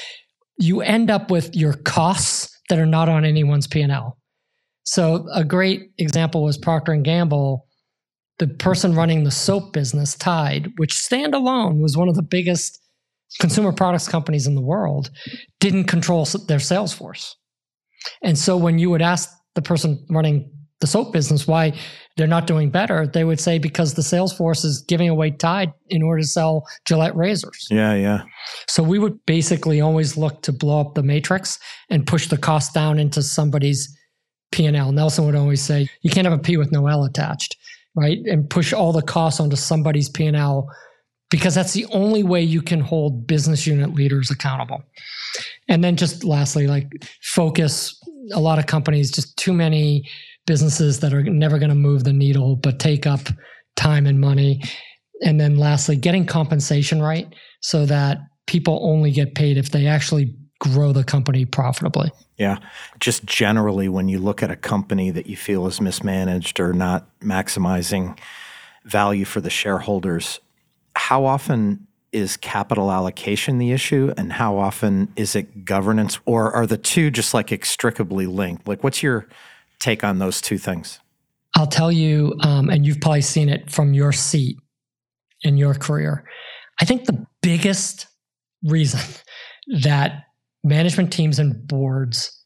you 0.57 0.81
end 0.81 1.09
up 1.09 1.31
with 1.31 1.55
your 1.55 1.73
costs 1.73 2.49
that 2.69 2.79
are 2.79 2.85
not 2.85 3.09
on 3.09 3.25
anyone's 3.25 3.67
p&l 3.67 4.17
so 4.83 5.27
a 5.33 5.43
great 5.43 5.91
example 5.97 6.43
was 6.43 6.57
Procter 6.57 6.91
and 6.91 7.05
Gamble. 7.05 7.67
The 8.39 8.47
person 8.47 8.95
running 8.95 9.23
the 9.23 9.31
soap 9.31 9.73
business, 9.73 10.15
Tide, 10.15 10.71
which 10.77 10.93
standalone 10.93 11.81
was 11.81 11.95
one 11.95 12.09
of 12.09 12.15
the 12.15 12.23
biggest 12.23 12.79
consumer 13.39 13.71
products 13.71 14.07
companies 14.07 14.47
in 14.47 14.55
the 14.55 14.61
world, 14.61 15.11
didn't 15.59 15.85
control 15.85 16.25
their 16.47 16.59
sales 16.59 16.93
force. 16.93 17.35
And 18.23 18.37
so 18.37 18.57
when 18.57 18.79
you 18.79 18.89
would 18.89 19.01
ask 19.01 19.29
the 19.55 19.61
person 19.61 20.05
running 20.09 20.49
the 20.81 20.87
soap 20.87 21.13
business 21.13 21.47
why 21.47 21.73
they're 22.17 22.27
not 22.27 22.47
doing 22.47 22.69
better, 22.69 23.07
they 23.07 23.23
would 23.23 23.39
say 23.39 23.59
because 23.59 23.93
the 23.93 24.03
sales 24.03 24.33
force 24.33 24.65
is 24.65 24.81
giving 24.81 25.09
away 25.09 25.31
Tide 25.31 25.71
in 25.89 26.01
order 26.01 26.21
to 26.21 26.27
sell 26.27 26.67
Gillette 26.85 27.15
razors. 27.15 27.67
Yeah, 27.69 27.93
yeah. 27.93 28.23
So 28.67 28.83
we 28.83 28.99
would 28.99 29.23
basically 29.25 29.79
always 29.79 30.17
look 30.17 30.41
to 30.41 30.51
blow 30.51 30.81
up 30.81 30.95
the 30.95 31.03
matrix 31.03 31.59
and 31.89 32.05
push 32.05 32.27
the 32.27 32.37
cost 32.37 32.73
down 32.73 32.99
into 32.99 33.21
somebody's 33.21 33.95
P&L. 34.51 34.91
Nelson 34.91 35.25
would 35.25 35.35
always 35.35 35.61
say, 35.61 35.87
you 36.01 36.09
can't 36.09 36.25
have 36.25 36.37
a 36.37 36.41
P 36.41 36.57
with 36.57 36.71
no 36.71 36.87
L 36.87 37.05
attached, 37.05 37.55
right? 37.95 38.17
And 38.25 38.49
push 38.49 38.73
all 38.73 38.91
the 38.91 39.01
costs 39.01 39.39
onto 39.39 39.55
somebody's 39.55 40.09
P&L 40.09 40.67
because 41.29 41.55
that's 41.55 41.73
the 41.73 41.85
only 41.93 42.23
way 42.23 42.41
you 42.41 42.61
can 42.61 42.81
hold 42.81 43.25
business 43.25 43.65
unit 43.65 43.93
leaders 43.93 44.29
accountable. 44.29 44.83
And 45.69 45.83
then 45.83 45.95
just 45.95 46.23
lastly, 46.25 46.67
like 46.67 46.91
focus 47.21 47.97
a 48.33 48.39
lot 48.39 48.59
of 48.59 48.67
companies, 48.67 49.11
just 49.11 49.35
too 49.37 49.53
many 49.53 50.09
businesses 50.45 50.99
that 50.99 51.13
are 51.13 51.23
never 51.23 51.59
going 51.59 51.69
to 51.69 51.75
move 51.75 52.03
the 52.03 52.13
needle, 52.13 52.55
but 52.55 52.79
take 52.79 53.05
up 53.05 53.21
time 53.75 54.05
and 54.05 54.19
money. 54.19 54.61
And 55.23 55.39
then 55.39 55.57
lastly, 55.57 55.95
getting 55.95 56.25
compensation 56.25 57.01
right 57.01 57.33
so 57.61 57.85
that 57.85 58.19
people 58.47 58.79
only 58.83 59.11
get 59.11 59.35
paid 59.35 59.57
if 59.57 59.71
they 59.71 59.87
actually 59.87 60.35
grow 60.59 60.91
the 60.91 61.03
company 61.03 61.45
profitably. 61.45 62.11
Yeah. 62.37 62.57
Just 62.99 63.25
generally, 63.25 63.87
when 63.89 64.07
you 64.09 64.19
look 64.19 64.43
at 64.43 64.51
a 64.51 64.55
company 64.55 65.11
that 65.11 65.27
you 65.27 65.37
feel 65.37 65.67
is 65.67 65.79
mismanaged 65.79 66.59
or 66.59 66.73
not 66.73 67.07
maximizing 67.19 68.17
value 68.83 69.25
for 69.25 69.41
the 69.41 69.49
shareholders, 69.49 70.39
how 70.95 71.25
often 71.25 71.87
is 72.11 72.37
capital 72.37 72.91
allocation 72.91 73.57
the 73.57 73.71
issue 73.71 74.13
and 74.17 74.33
how 74.33 74.57
often 74.57 75.11
is 75.15 75.35
it 75.35 75.63
governance 75.65 76.19
or 76.25 76.51
are 76.51 76.67
the 76.67 76.77
two 76.77 77.09
just 77.09 77.33
like 77.33 77.51
extricably 77.51 78.25
linked? 78.25 78.67
Like, 78.67 78.83
what's 78.83 79.01
your 79.01 79.27
take 79.79 80.03
on 80.03 80.19
those 80.19 80.41
two 80.41 80.57
things? 80.57 80.99
I'll 81.55 81.67
tell 81.67 81.91
you, 81.91 82.35
um, 82.41 82.69
and 82.69 82.85
you've 82.85 83.01
probably 83.01 83.21
seen 83.21 83.49
it 83.49 83.69
from 83.69 83.93
your 83.93 84.11
seat 84.11 84.57
in 85.41 85.57
your 85.57 85.73
career. 85.73 86.25
I 86.79 86.85
think 86.85 87.05
the 87.05 87.25
biggest 87.41 88.07
reason 88.63 89.01
that 89.81 90.23
management 90.63 91.11
teams 91.11 91.39
and 91.39 91.67
boards 91.67 92.37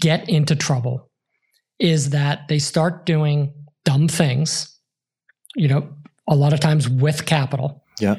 get 0.00 0.28
into 0.28 0.56
trouble 0.56 1.10
is 1.78 2.10
that 2.10 2.46
they 2.48 2.58
start 2.58 3.06
doing 3.06 3.52
dumb 3.84 4.08
things, 4.08 4.78
you 5.56 5.68
know, 5.68 5.88
a 6.28 6.36
lot 6.36 6.52
of 6.52 6.60
times 6.60 6.88
with 6.88 7.26
capital. 7.26 7.82
Yeah. 8.00 8.16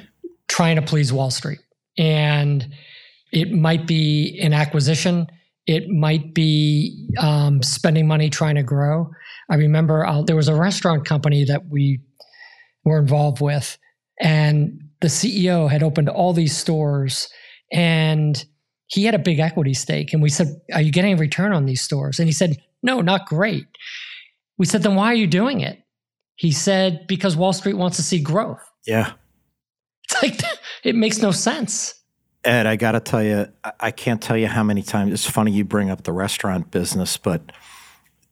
Trying 0.54 0.76
to 0.76 0.84
please 0.84 1.12
Wall 1.12 1.32
Street. 1.32 1.58
And 1.98 2.76
it 3.32 3.52
might 3.52 3.88
be 3.88 4.40
an 4.40 4.54
acquisition. 4.54 5.26
It 5.66 5.90
might 5.90 6.36
be 6.36 7.10
um, 7.20 7.64
spending 7.64 8.06
money 8.06 8.30
trying 8.30 8.54
to 8.54 8.62
grow. 8.62 9.10
I 9.50 9.56
remember 9.56 10.06
uh, 10.06 10.22
there 10.22 10.36
was 10.36 10.48
a 10.48 10.54
restaurant 10.54 11.06
company 11.06 11.44
that 11.46 11.70
we 11.70 12.02
were 12.86 13.00
involved 13.00 13.42
with, 13.42 13.80
and 14.22 14.80
the 15.02 15.08
CEO 15.08 15.68
had 15.68 15.82
opened 15.82 16.08
all 16.08 16.34
these 16.34 16.56
stores, 16.56 17.30
and 17.72 18.46
he 18.86 19.06
had 19.06 19.16
a 19.16 19.20
big 19.20 19.40
equity 19.40 19.74
stake. 19.74 20.14
And 20.14 20.22
we 20.22 20.30
said, 20.30 20.50
Are 20.72 20.82
you 20.82 20.92
getting 20.92 21.14
a 21.14 21.18
return 21.18 21.52
on 21.52 21.66
these 21.66 21.82
stores? 21.82 22.20
And 22.20 22.28
he 22.28 22.34
said, 22.34 22.62
No, 22.84 23.02
not 23.02 23.26
great. 23.26 23.66
We 24.60 24.68
said, 24.68 24.84
Then 24.84 24.94
why 24.94 25.08
are 25.08 25.16
you 25.16 25.26
doing 25.26 25.62
it? 25.62 25.80
He 26.36 26.52
said, 26.52 27.08
Because 27.08 27.36
Wall 27.36 27.54
Street 27.54 27.78
wants 27.78 27.98
to 27.98 28.04
see 28.04 28.22
growth. 28.22 28.62
Yeah. 28.86 29.14
It's 30.22 30.42
like, 30.44 30.52
it 30.84 30.96
makes 30.96 31.20
no 31.20 31.32
sense. 31.32 31.96
Ed, 32.44 32.66
I 32.66 32.76
got 32.76 32.92
to 32.92 33.00
tell 33.00 33.24
you, 33.24 33.48
I 33.80 33.92
can't 33.92 34.22
tell 34.22 34.36
you 34.38 34.48
how 34.48 34.64
many 34.64 34.82
times 34.82 35.14
it's 35.14 35.26
funny 35.26 35.52
you 35.52 35.64
bring 35.64 35.90
up 35.90 36.04
the 36.04 36.12
restaurant 36.12 36.72
business, 36.72 37.16
but 37.16 37.52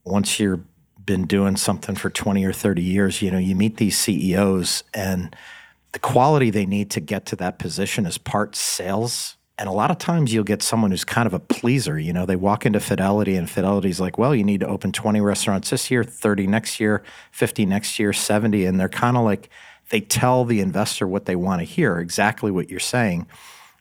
once 0.04 0.40
you've 0.40 0.66
been 1.06 1.26
doing 1.26 1.56
something 1.56 1.96
for 1.96 2.10
20 2.10 2.44
or 2.44 2.52
30 2.52 2.82
years, 2.82 3.22
you 3.22 3.32
know, 3.32 3.38
you 3.38 3.56
meet 3.56 3.78
these 3.78 3.98
CEOs 3.98 4.84
and 4.94 5.36
the 5.94 6.00
quality 6.00 6.50
they 6.50 6.66
need 6.66 6.90
to 6.92 7.00
get 7.00 7.26
to 7.28 7.36
that 7.38 7.58
position 7.58 8.06
is 8.06 8.18
part 8.18 8.56
sales 8.56 9.38
and 9.62 9.70
a 9.70 9.74
lot 9.74 9.92
of 9.92 10.00
times 10.00 10.34
you'll 10.34 10.44
get 10.44 10.64
someone 10.64 10.90
who's 10.90 11.04
kind 11.04 11.28
of 11.28 11.36
a 11.36 11.40
pleaser. 11.40 12.00
You 12.00 12.14
know, 12.14 12.26
they 12.26 12.36
walk 12.36 12.66
into 12.66 12.80
Fidelity 12.80 13.36
and 13.36 13.48
Fidelity's 13.48 14.00
like, 14.00 14.18
well, 14.18 14.34
you 14.34 14.44
need 14.44 14.62
to 14.62 14.68
open 14.68 14.92
20 14.92 15.22
restaurants 15.22 15.70
this 15.70 15.92
year, 15.92 16.04
30 16.04 16.48
next 16.48 16.80
year, 16.80 17.04
50 17.32 17.68
next 17.68 18.00
year, 18.00 18.12
70. 18.12 18.66
And 18.66 18.80
they're 18.80 18.90
kind 18.90 19.18
of 19.18 19.24
like, 19.24 19.52
they 19.92 20.02
tell 20.02 20.46
the 20.46 20.62
investor 20.62 21.08
what 21.08 21.26
they 21.26 21.36
want 21.36 21.60
to 21.60 21.66
hear, 21.66 22.00
exactly 22.00 22.50
what 22.50 22.70
you're 22.70 22.80
saying. 22.80 23.28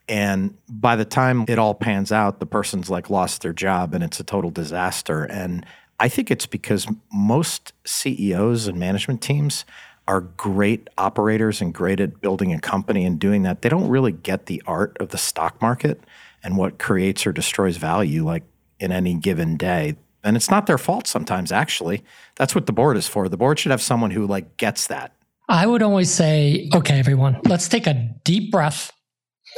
And 0.08 0.56
by 0.68 0.96
the 0.96 1.04
time 1.04 1.44
it 1.48 1.58
all 1.58 1.72
pans 1.72 2.10
out, 2.10 2.40
the 2.40 2.46
person's 2.46 2.90
like 2.90 3.10
lost 3.10 3.42
their 3.42 3.52
job 3.52 3.94
and 3.94 4.02
it's 4.02 4.18
a 4.18 4.24
total 4.24 4.50
disaster. 4.50 5.22
And 5.22 5.64
I 6.00 6.08
think 6.08 6.30
it's 6.32 6.46
because 6.46 6.88
most 7.12 7.72
CEOs 7.84 8.66
and 8.66 8.78
management 8.78 9.22
teams 9.22 9.64
are 10.08 10.22
great 10.22 10.88
operators 10.98 11.60
and 11.60 11.72
great 11.72 12.00
at 12.00 12.20
building 12.20 12.52
a 12.52 12.58
company 12.58 13.04
and 13.04 13.20
doing 13.20 13.42
that, 13.44 13.62
they 13.62 13.68
don't 13.68 13.88
really 13.88 14.10
get 14.10 14.46
the 14.46 14.60
art 14.66 14.96
of 14.98 15.10
the 15.10 15.18
stock 15.18 15.62
market 15.62 16.02
and 16.42 16.56
what 16.56 16.80
creates 16.80 17.24
or 17.24 17.32
destroys 17.32 17.76
value 17.76 18.24
like 18.24 18.42
in 18.80 18.90
any 18.90 19.14
given 19.14 19.56
day. 19.56 19.94
And 20.24 20.36
it's 20.36 20.50
not 20.50 20.66
their 20.66 20.78
fault 20.78 21.06
sometimes, 21.06 21.52
actually. 21.52 22.02
That's 22.34 22.54
what 22.54 22.66
the 22.66 22.72
board 22.72 22.96
is 22.96 23.06
for. 23.06 23.28
The 23.28 23.36
board 23.36 23.60
should 23.60 23.70
have 23.70 23.80
someone 23.80 24.10
who 24.10 24.26
like 24.26 24.56
gets 24.56 24.88
that. 24.88 25.12
I 25.50 25.66
would 25.66 25.82
always 25.82 26.10
say, 26.10 26.70
okay, 26.74 26.98
everyone, 26.98 27.40
let's 27.44 27.68
take 27.68 27.86
a 27.88 28.08
deep 28.24 28.52
breath. 28.52 28.92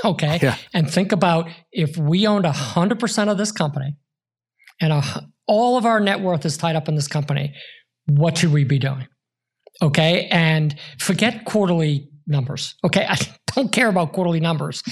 Okay. 0.05 0.38
Yeah. 0.42 0.57
And 0.72 0.90
think 0.90 1.12
about 1.12 1.48
if 1.70 1.98
we 1.98 2.26
owned 2.26 2.46
100% 2.46 3.28
of 3.31 3.37
this 3.37 3.52
company 3.52 3.94
and 4.81 4.92
a, 4.92 5.28
all 5.46 5.76
of 5.76 5.85
our 5.85 6.00
net 6.00 6.20
worth 6.20 6.46
is 6.46 6.57
tied 6.57 6.76
up 6.76 6.88
in 6.88 6.94
this 6.94 7.09
company, 7.09 7.55
what 8.07 8.38
should 8.38 8.52
we 8.52 8.64
be 8.64 8.78
doing? 8.78 9.07
Okay. 9.83 10.28
And 10.28 10.74
forget 10.98 11.44
quarterly 11.44 12.09
numbers. 12.26 12.74
Okay. 12.85 13.07
I 13.07 13.16
don't 13.55 13.70
care 13.70 13.88
about 13.88 14.14
quarterly 14.14 14.40
numbers. 14.40 14.83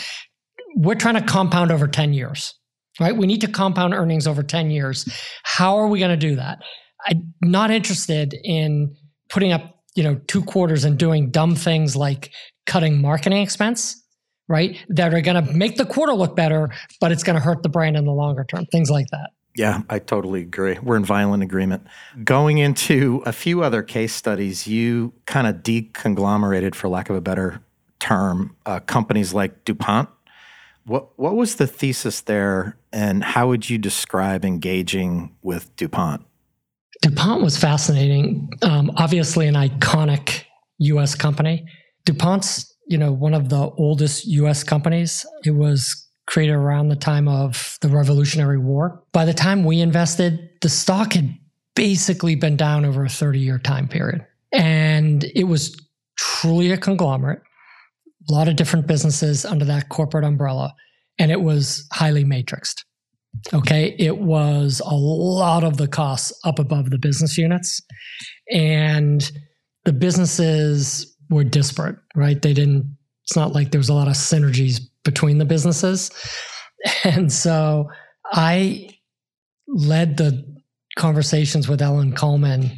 We're 0.77 0.97
trying 0.97 1.15
to 1.15 1.23
compound 1.23 1.73
over 1.73 1.89
10 1.89 2.13
years, 2.13 2.55
right? 3.01 3.17
We 3.17 3.27
need 3.27 3.41
to 3.41 3.49
compound 3.49 3.95
earnings 3.95 4.27
over 4.27 4.43
10 4.43 4.71
years. 4.71 5.09
How 5.45 5.79
are 5.79 5.89
we 5.89 5.99
going 5.99 6.11
to 6.11 6.29
do 6.29 6.37
that? 6.37 6.59
I'm 7.07 7.33
not 7.43 7.71
interested 7.71 8.35
in 8.45 8.95
putting 9.31 9.53
up, 9.53 9.80
you 9.95 10.03
know, 10.03 10.21
two 10.27 10.43
quarters 10.43 10.85
and 10.85 10.99
doing 10.99 11.31
dumb 11.31 11.55
things 11.55 11.97
like 11.97 12.31
cutting 12.67 13.01
marketing 13.01 13.43
expense, 13.43 14.03
right? 14.49 14.77
That 14.89 15.13
are 15.15 15.21
going 15.21 15.45
to 15.45 15.53
make 15.53 15.77
the 15.77 15.87
quarter 15.87 16.13
look 16.13 16.37
better, 16.37 16.71
but 17.01 17.13
it's 17.13 17.23
going 17.23 17.37
to 17.37 17.43
hurt 17.43 17.63
the 17.63 17.69
brand 17.69 17.97
in 17.97 18.05
the 18.05 18.13
longer 18.13 18.45
term, 18.45 18.67
things 18.67 18.91
like 18.91 19.07
that. 19.11 19.31
Yeah, 19.57 19.83
I 19.91 19.99
totally 19.99 20.43
agree. 20.43 20.79
We're 20.81 20.97
in 20.97 21.05
violent 21.05 21.43
agreement. 21.43 21.85
Going 22.23 22.59
into 22.59 23.23
a 23.27 23.33
few 23.33 23.65
other 23.65 23.83
case 23.83 24.15
studies, 24.15 24.67
you 24.67 25.13
kind 25.27 25.47
of 25.47 25.57
deconglomerated, 25.57 26.75
for 26.75 26.89
lack 26.89 27.11
of 27.11 27.17
a 27.17 27.21
better 27.21 27.61
term, 27.99 28.57
uh, 28.65 28.81
companies 28.81 29.35
like 29.35 29.65
DuPont. 29.65 30.09
What 30.85 31.19
what 31.19 31.37
was 31.37 31.57
the 31.57 31.67
thesis 31.67 32.21
there, 32.23 32.77
and 32.93 33.23
how 33.23 33.49
would 33.49 33.69
you 33.69 33.77
describe 33.77 34.45
engaging 34.45 35.35
with 35.43 35.75
DuPont? 35.77 36.25
DuPont 37.03 37.43
was 37.43 37.57
fascinating. 37.57 38.51
Um, 38.63 38.91
obviously, 38.97 39.47
an 39.47 39.55
iconic 39.55 40.45
U.S. 40.79 41.15
company. 41.15 41.67
DuPont's, 42.05 42.75
you 42.89 42.99
know, 42.99 43.13
one 43.13 43.35
of 43.35 43.49
the 43.49 43.71
oldest 43.79 44.27
U.S. 44.27 44.63
companies. 44.63 45.25
It 45.45 45.53
was 45.53 46.09
created 46.27 46.55
around 46.55 46.89
the 46.89 46.97
time 46.97 47.27
of 47.27 47.79
the 47.81 47.89
Revolutionary 47.89 48.59
War. 48.59 49.03
By 49.13 49.25
the 49.25 49.35
time 49.35 49.65
we 49.65 49.81
invested, 49.81 50.49
the 50.61 50.69
stock 50.69 51.15
had 51.15 51.35
basically 51.75 52.35
been 52.35 52.57
down 52.57 52.85
over 52.85 53.05
a 53.05 53.09
30 53.09 53.39
year 53.39 53.59
time 53.59 53.89
period. 53.89 54.25
And 54.53 55.25
it 55.35 55.45
was 55.45 55.77
truly 56.17 56.71
a 56.71 56.77
conglomerate, 56.77 57.41
a 58.29 58.33
lot 58.33 58.49
of 58.49 58.57
different 58.57 58.87
businesses 58.87 59.45
under 59.45 59.65
that 59.65 59.89
corporate 59.89 60.25
umbrella. 60.25 60.75
And 61.19 61.31
it 61.31 61.41
was 61.41 61.87
highly 61.93 62.25
matrixed. 62.25 62.85
Okay. 63.55 63.95
It 63.99 64.19
was 64.19 64.81
a 64.85 64.95
lot 64.95 65.65
of 65.65 65.77
the 65.77 65.89
costs 65.89 66.33
up 66.45 66.59
above 66.59 66.91
the 66.91 66.99
business 66.99 67.39
units. 67.39 67.81
And 68.53 69.31
the 69.85 69.93
businesses 69.93 71.17
were 71.31 71.45
disparate, 71.45 71.97
right? 72.15 72.41
They 72.41 72.53
didn't, 72.53 72.97
it's 73.25 73.37
not 73.37 73.53
like 73.53 73.71
there 73.71 73.79
was 73.79 73.89
a 73.89 73.95
lot 73.95 74.09
of 74.09 74.15
synergies 74.15 74.81
between 75.05 75.39
the 75.39 75.45
businesses. 75.45 76.11
And 77.05 77.31
so 77.31 77.91
I 78.33 78.89
led 79.69 80.17
the 80.17 80.43
conversations 80.97 81.69
with 81.69 81.83
Ellen 81.83 82.15
Kullman 82.15 82.75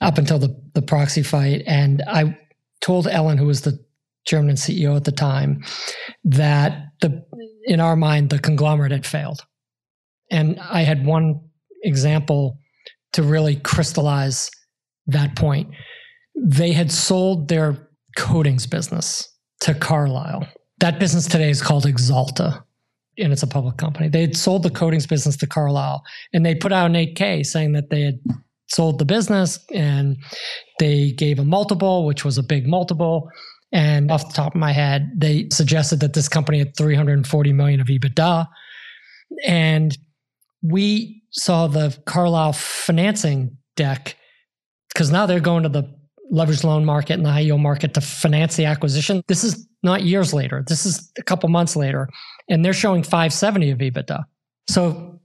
up 0.00 0.18
until 0.18 0.40
the, 0.40 0.60
the 0.74 0.82
proxy 0.82 1.22
fight. 1.22 1.62
And 1.64 2.02
I 2.08 2.36
told 2.80 3.06
Ellen, 3.06 3.38
who 3.38 3.46
was 3.46 3.60
the 3.60 3.78
chairman 4.26 4.50
and 4.50 4.58
CEO 4.58 4.96
at 4.96 5.04
the 5.04 5.12
time, 5.12 5.62
that 6.24 6.86
the 7.00 7.24
in 7.64 7.80
our 7.80 7.96
mind, 7.96 8.30
the 8.30 8.38
conglomerate 8.38 8.92
had 8.92 9.06
failed. 9.06 9.46
And 10.34 10.58
I 10.60 10.82
had 10.82 11.06
one 11.06 11.40
example 11.82 12.58
to 13.12 13.22
really 13.22 13.56
crystallize 13.56 14.50
that 15.06 15.36
point. 15.36 15.68
They 16.34 16.72
had 16.72 16.90
sold 16.90 17.48
their 17.48 17.88
coatings 18.16 18.66
business 18.66 19.28
to 19.60 19.74
Carlyle 19.74 20.48
that 20.84 20.98
business 20.98 21.26
today 21.26 21.48
is 21.50 21.62
called 21.62 21.84
Axalta, 21.84 22.62
and 23.16 23.32
it's 23.32 23.42
a 23.42 23.46
public 23.46 23.78
company. 23.78 24.08
They 24.08 24.20
had 24.20 24.36
sold 24.36 24.62
the 24.62 24.70
coatings 24.70 25.06
business 25.06 25.36
to 25.38 25.46
Carlyle, 25.46 26.02
and 26.32 26.44
they 26.44 26.54
put 26.54 26.72
out 26.72 26.86
an 26.86 26.94
8K 26.94 27.46
saying 27.46 27.72
that 27.72 27.90
they 27.90 28.02
had 28.02 28.18
sold 28.66 28.98
the 28.98 29.04
business 29.04 29.58
and 29.72 30.16
they 30.78 31.12
gave 31.12 31.38
a 31.38 31.44
multiple, 31.44 32.06
which 32.06 32.24
was 32.24 32.38
a 32.38 32.42
big 32.42 32.66
multiple. 32.66 33.30
And 33.72 34.10
off 34.10 34.28
the 34.28 34.34
top 34.34 34.54
of 34.54 34.60
my 34.60 34.72
head, 34.72 35.10
they 35.16 35.48
suggested 35.50 36.00
that 36.00 36.12
this 36.12 36.28
company 36.28 36.58
had 36.58 36.76
340 36.76 37.52
million 37.52 37.80
of 37.80 37.86
EBITDA. 37.86 38.46
And 39.46 39.96
we 40.64 41.22
saw 41.30 41.66
the 41.66 41.96
Carlyle 42.06 42.52
financing 42.52 43.56
deck 43.76 44.16
because 44.92 45.10
now 45.10 45.26
they're 45.26 45.40
going 45.40 45.62
to 45.64 45.68
the 45.68 45.84
leveraged 46.32 46.64
loan 46.64 46.84
market 46.84 47.14
and 47.14 47.24
the 47.24 47.30
high 47.30 47.40
yield 47.40 47.60
market 47.60 47.94
to 47.94 48.00
finance 48.00 48.56
the 48.56 48.64
acquisition. 48.64 49.22
This 49.28 49.44
is 49.44 49.68
not 49.82 50.02
years 50.02 50.32
later. 50.32 50.64
This 50.66 50.86
is 50.86 51.12
a 51.18 51.22
couple 51.22 51.48
months 51.48 51.76
later, 51.76 52.08
and 52.48 52.64
they're 52.64 52.72
showing 52.72 53.02
570 53.02 53.70
of 53.70 53.78
EBITDA. 53.78 54.24
So 54.68 55.20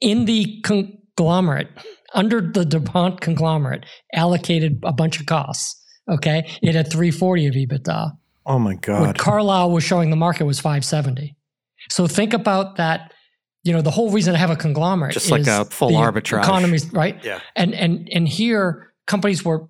in 0.00 0.26
the 0.26 0.60
conglomerate, 0.62 1.68
under 2.14 2.40
the 2.40 2.64
DuPont 2.64 3.20
conglomerate, 3.20 3.86
allocated 4.14 4.80
a 4.84 4.92
bunch 4.92 5.20
of 5.20 5.26
costs. 5.26 5.76
Okay. 6.10 6.46
It 6.62 6.74
had 6.74 6.90
340 6.90 7.46
of 7.46 7.54
EBITDA. 7.54 8.12
Oh 8.46 8.58
my 8.58 8.74
God. 8.74 9.06
What 9.06 9.18
Carlyle 9.18 9.70
was 9.70 9.84
showing 9.84 10.10
the 10.10 10.16
market 10.16 10.44
was 10.44 10.58
570. 10.58 11.36
So 11.88 12.06
think 12.06 12.32
about 12.32 12.76
that. 12.76 13.12
You 13.62 13.74
know, 13.74 13.82
the 13.82 13.90
whole 13.90 14.10
reason 14.10 14.32
to 14.32 14.38
have 14.38 14.50
a 14.50 14.56
conglomerate 14.56 15.12
just 15.12 15.30
like 15.30 15.46
a 15.46 15.66
full 15.66 15.90
arbitrage 15.90 16.42
economies, 16.42 16.90
right? 16.92 17.22
Yeah. 17.24 17.40
And 17.56 17.74
and 17.74 18.08
and 18.10 18.28
here 18.28 18.92
companies 19.06 19.44
were 19.44 19.68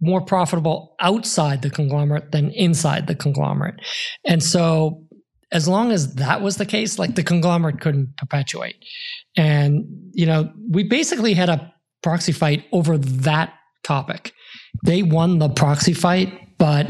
more 0.00 0.20
profitable 0.20 0.96
outside 1.00 1.62
the 1.62 1.70
conglomerate 1.70 2.32
than 2.32 2.50
inside 2.50 3.06
the 3.06 3.14
conglomerate. 3.14 3.76
And 4.26 4.42
so 4.42 5.04
as 5.52 5.68
long 5.68 5.92
as 5.92 6.14
that 6.14 6.42
was 6.42 6.56
the 6.56 6.66
case, 6.66 6.98
like 6.98 7.14
the 7.14 7.22
conglomerate 7.22 7.80
couldn't 7.80 8.16
perpetuate. 8.16 8.76
And, 9.36 9.84
you 10.12 10.26
know, 10.26 10.50
we 10.70 10.82
basically 10.82 11.34
had 11.34 11.48
a 11.48 11.72
proxy 12.02 12.32
fight 12.32 12.64
over 12.72 12.98
that 12.98 13.54
topic. 13.84 14.32
They 14.84 15.02
won 15.02 15.38
the 15.38 15.50
proxy 15.50 15.92
fight, 15.92 16.58
but 16.58 16.86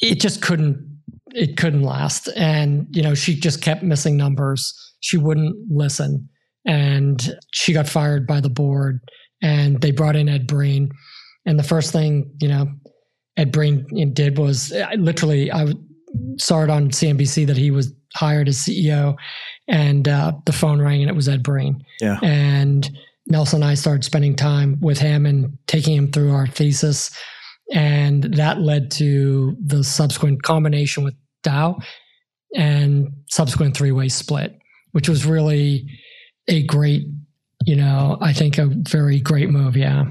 it 0.00 0.20
just 0.20 0.40
couldn't 0.40 0.92
it 1.34 1.56
couldn't 1.56 1.82
last. 1.82 2.28
And, 2.36 2.86
you 2.90 3.02
know, 3.02 3.14
she 3.14 3.34
just 3.34 3.60
kept 3.60 3.82
missing 3.82 4.16
numbers. 4.16 4.72
She 5.04 5.18
wouldn't 5.18 5.54
listen. 5.70 6.28
And 6.66 7.36
she 7.52 7.74
got 7.74 7.86
fired 7.86 8.26
by 8.26 8.40
the 8.40 8.48
board 8.48 9.00
and 9.42 9.80
they 9.82 9.90
brought 9.90 10.16
in 10.16 10.30
Ed 10.30 10.46
Breen 10.46 10.90
and 11.46 11.58
the 11.58 11.64
first 11.64 11.92
thing, 11.92 12.32
you 12.40 12.48
know, 12.48 12.66
Ed 13.36 13.52
Breen 13.52 13.86
did 14.14 14.38
was 14.38 14.72
literally, 14.96 15.52
I 15.52 15.66
saw 16.38 16.62
it 16.62 16.70
on 16.70 16.90
CNBC 16.90 17.46
that 17.48 17.56
he 17.56 17.70
was 17.70 17.92
hired 18.14 18.48
as 18.48 18.58
CEO 18.58 19.16
and 19.68 20.08
uh, 20.08 20.32
the 20.46 20.52
phone 20.52 20.80
rang 20.80 21.02
and 21.02 21.10
it 21.10 21.16
was 21.16 21.28
Ed 21.28 21.42
Breen. 21.42 21.84
Yeah. 22.00 22.18
And 22.22 22.88
Nelson 23.26 23.62
and 23.62 23.70
I 23.70 23.74
started 23.74 24.04
spending 24.04 24.36
time 24.36 24.78
with 24.80 24.98
him 24.98 25.26
and 25.26 25.58
taking 25.66 25.96
him 25.96 26.12
through 26.12 26.32
our 26.32 26.46
thesis. 26.46 27.10
And 27.72 28.24
that 28.34 28.60
led 28.60 28.90
to 28.92 29.56
the 29.62 29.82
subsequent 29.82 30.42
combination 30.42 31.02
with 31.02 31.14
Dow 31.42 31.78
and 32.54 33.08
subsequent 33.30 33.76
three 33.76 33.92
way 33.92 34.08
split, 34.08 34.56
which 34.94 35.08
was 35.08 35.26
really 35.26 35.86
a 36.48 36.64
great, 36.64 37.06
you 37.64 37.76
know, 37.76 38.18
I 38.20 38.32
think 38.32 38.58
a 38.58 38.66
very 38.66 39.20
great 39.20 39.50
move. 39.50 39.76
Yeah 39.76 40.06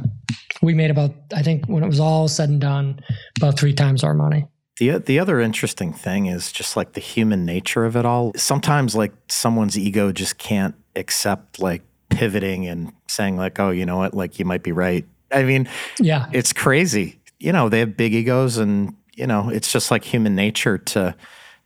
we 0.63 0.73
made 0.73 0.89
about 0.89 1.13
I 1.35 1.43
think 1.43 1.65
when 1.65 1.83
it 1.83 1.87
was 1.87 1.99
all 1.99 2.27
said 2.27 2.49
and 2.49 2.61
done, 2.61 3.01
about 3.37 3.59
three 3.59 3.73
times 3.73 4.03
our 4.03 4.13
money. 4.13 4.47
The 4.77 4.97
the 4.97 5.19
other 5.19 5.39
interesting 5.39 5.93
thing 5.93 6.25
is 6.27 6.51
just 6.51 6.75
like 6.75 6.93
the 6.93 7.01
human 7.01 7.45
nature 7.45 7.85
of 7.85 7.95
it 7.95 8.05
all. 8.05 8.31
Sometimes 8.35 8.95
like 8.95 9.13
someone's 9.29 9.77
ego 9.77 10.11
just 10.11 10.37
can't 10.37 10.73
accept 10.95 11.59
like 11.59 11.83
pivoting 12.09 12.65
and 12.65 12.93
saying 13.07 13.37
like, 13.37 13.59
oh, 13.59 13.69
you 13.69 13.85
know 13.85 13.97
what, 13.97 14.13
like 14.13 14.39
you 14.39 14.45
might 14.45 14.63
be 14.63 14.71
right. 14.71 15.05
I 15.31 15.43
mean, 15.43 15.67
yeah, 15.99 16.27
it's 16.31 16.53
crazy. 16.53 17.19
You 17.39 17.51
know, 17.51 17.69
they 17.69 17.79
have 17.79 17.97
big 17.97 18.13
egos, 18.13 18.57
and 18.57 18.95
you 19.13 19.27
know, 19.27 19.49
it's 19.49 19.71
just 19.71 19.91
like 19.91 20.03
human 20.03 20.33
nature 20.33 20.77
to 20.77 21.15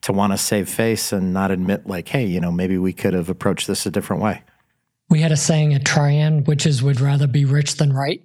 to 0.02 0.14
want 0.14 0.34
to 0.34 0.38
save 0.38 0.70
face 0.70 1.12
and 1.12 1.34
not 1.34 1.52
admit 1.52 1.88
like, 1.88 2.08
hey, 2.08 2.26
you 2.26 2.40
know, 2.40 2.52
maybe 2.52 2.78
we 2.78 2.94
could 2.94 3.14
have 3.14 3.30
approached 3.30 3.68
this 3.68 3.86
a 3.86 3.92
different 3.92 4.22
way. 4.22 4.44
We 5.10 5.22
had 5.22 5.32
a 5.32 5.38
saying 5.38 5.74
at 5.74 5.84
Trian, 5.84 6.46
which 6.46 6.66
is, 6.66 6.84
"Would 6.84 7.00
rather 7.00 7.28
be 7.28 7.46
rich 7.46 7.76
than 7.76 7.94
right." 7.94 8.22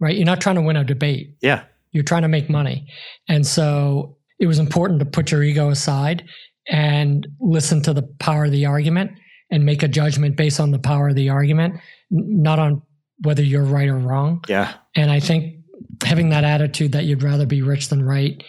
right? 0.00 0.16
You're 0.16 0.26
not 0.26 0.40
trying 0.40 0.56
to 0.56 0.62
win 0.62 0.76
a 0.76 0.84
debate. 0.84 1.36
Yeah. 1.40 1.64
You're 1.92 2.04
trying 2.04 2.22
to 2.22 2.28
make 2.28 2.48
money. 2.48 2.88
And 3.28 3.46
so 3.46 4.16
it 4.38 4.46
was 4.46 4.58
important 4.58 5.00
to 5.00 5.06
put 5.06 5.30
your 5.30 5.42
ego 5.42 5.70
aside 5.70 6.24
and 6.68 7.26
listen 7.40 7.82
to 7.82 7.92
the 7.92 8.02
power 8.20 8.44
of 8.44 8.52
the 8.52 8.66
argument 8.66 9.12
and 9.50 9.64
make 9.64 9.82
a 9.82 9.88
judgment 9.88 10.36
based 10.36 10.60
on 10.60 10.70
the 10.70 10.78
power 10.78 11.08
of 11.08 11.14
the 11.14 11.30
argument, 11.30 11.80
not 12.10 12.58
on 12.58 12.82
whether 13.22 13.42
you're 13.42 13.64
right 13.64 13.88
or 13.88 13.98
wrong. 13.98 14.44
Yeah. 14.48 14.74
And 14.94 15.10
I 15.10 15.20
think 15.20 15.57
having 16.04 16.28
that 16.30 16.44
attitude 16.44 16.92
that 16.92 17.04
you'd 17.04 17.22
rather 17.22 17.46
be 17.46 17.62
rich 17.62 17.88
than 17.88 18.02
right 18.02 18.42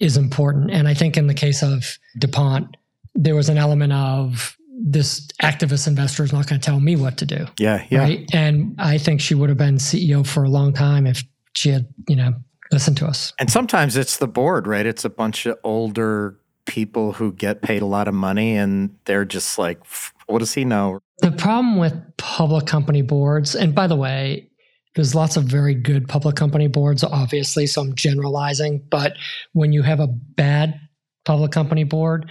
is 0.00 0.16
important. 0.16 0.70
And 0.70 0.88
I 0.88 0.94
think 0.94 1.16
in 1.16 1.26
the 1.26 1.34
case 1.34 1.62
of 1.62 1.98
DuPont, 2.18 2.76
there 3.14 3.34
was 3.34 3.48
an 3.48 3.58
element 3.58 3.92
of 3.92 4.56
this 4.80 5.26
activist 5.42 5.88
investor 5.88 6.22
is 6.22 6.32
not 6.32 6.46
going 6.46 6.60
to 6.60 6.64
tell 6.64 6.78
me 6.78 6.94
what 6.94 7.16
to 7.18 7.26
do. 7.26 7.46
Yeah, 7.58 7.84
yeah. 7.90 7.98
Right. 8.00 8.30
And 8.32 8.76
I 8.78 8.98
think 8.98 9.20
she 9.20 9.34
would 9.34 9.48
have 9.48 9.58
been 9.58 9.76
CEO 9.76 10.24
for 10.26 10.44
a 10.44 10.48
long 10.48 10.72
time 10.72 11.06
if 11.06 11.24
she 11.54 11.70
had, 11.70 11.88
you 12.08 12.14
know, 12.14 12.34
listened 12.70 12.96
to 12.98 13.06
us. 13.06 13.32
And 13.40 13.50
sometimes 13.50 13.96
it's 13.96 14.18
the 14.18 14.28
board, 14.28 14.66
right? 14.66 14.86
It's 14.86 15.04
a 15.04 15.10
bunch 15.10 15.46
of 15.46 15.58
older 15.64 16.38
people 16.64 17.12
who 17.14 17.32
get 17.32 17.62
paid 17.62 17.82
a 17.82 17.86
lot 17.86 18.06
of 18.06 18.14
money 18.14 18.56
and 18.56 18.94
they're 19.06 19.24
just 19.24 19.58
like, 19.58 19.80
what 20.26 20.38
does 20.38 20.54
he 20.54 20.64
know? 20.64 21.00
The 21.20 21.32
problem 21.32 21.78
with 21.78 21.94
public 22.18 22.66
company 22.66 23.02
boards, 23.02 23.56
and 23.56 23.74
by 23.74 23.88
the 23.88 23.96
way, 23.96 24.47
there's 24.94 25.14
lots 25.14 25.36
of 25.36 25.44
very 25.44 25.74
good 25.74 26.08
public 26.08 26.36
company 26.36 26.66
boards, 26.66 27.04
obviously, 27.04 27.66
so 27.66 27.82
I'm 27.82 27.94
generalizing, 27.94 28.82
but 28.90 29.14
when 29.52 29.72
you 29.72 29.82
have 29.82 30.00
a 30.00 30.06
bad 30.06 30.80
public 31.24 31.52
company 31.52 31.84
board, 31.84 32.30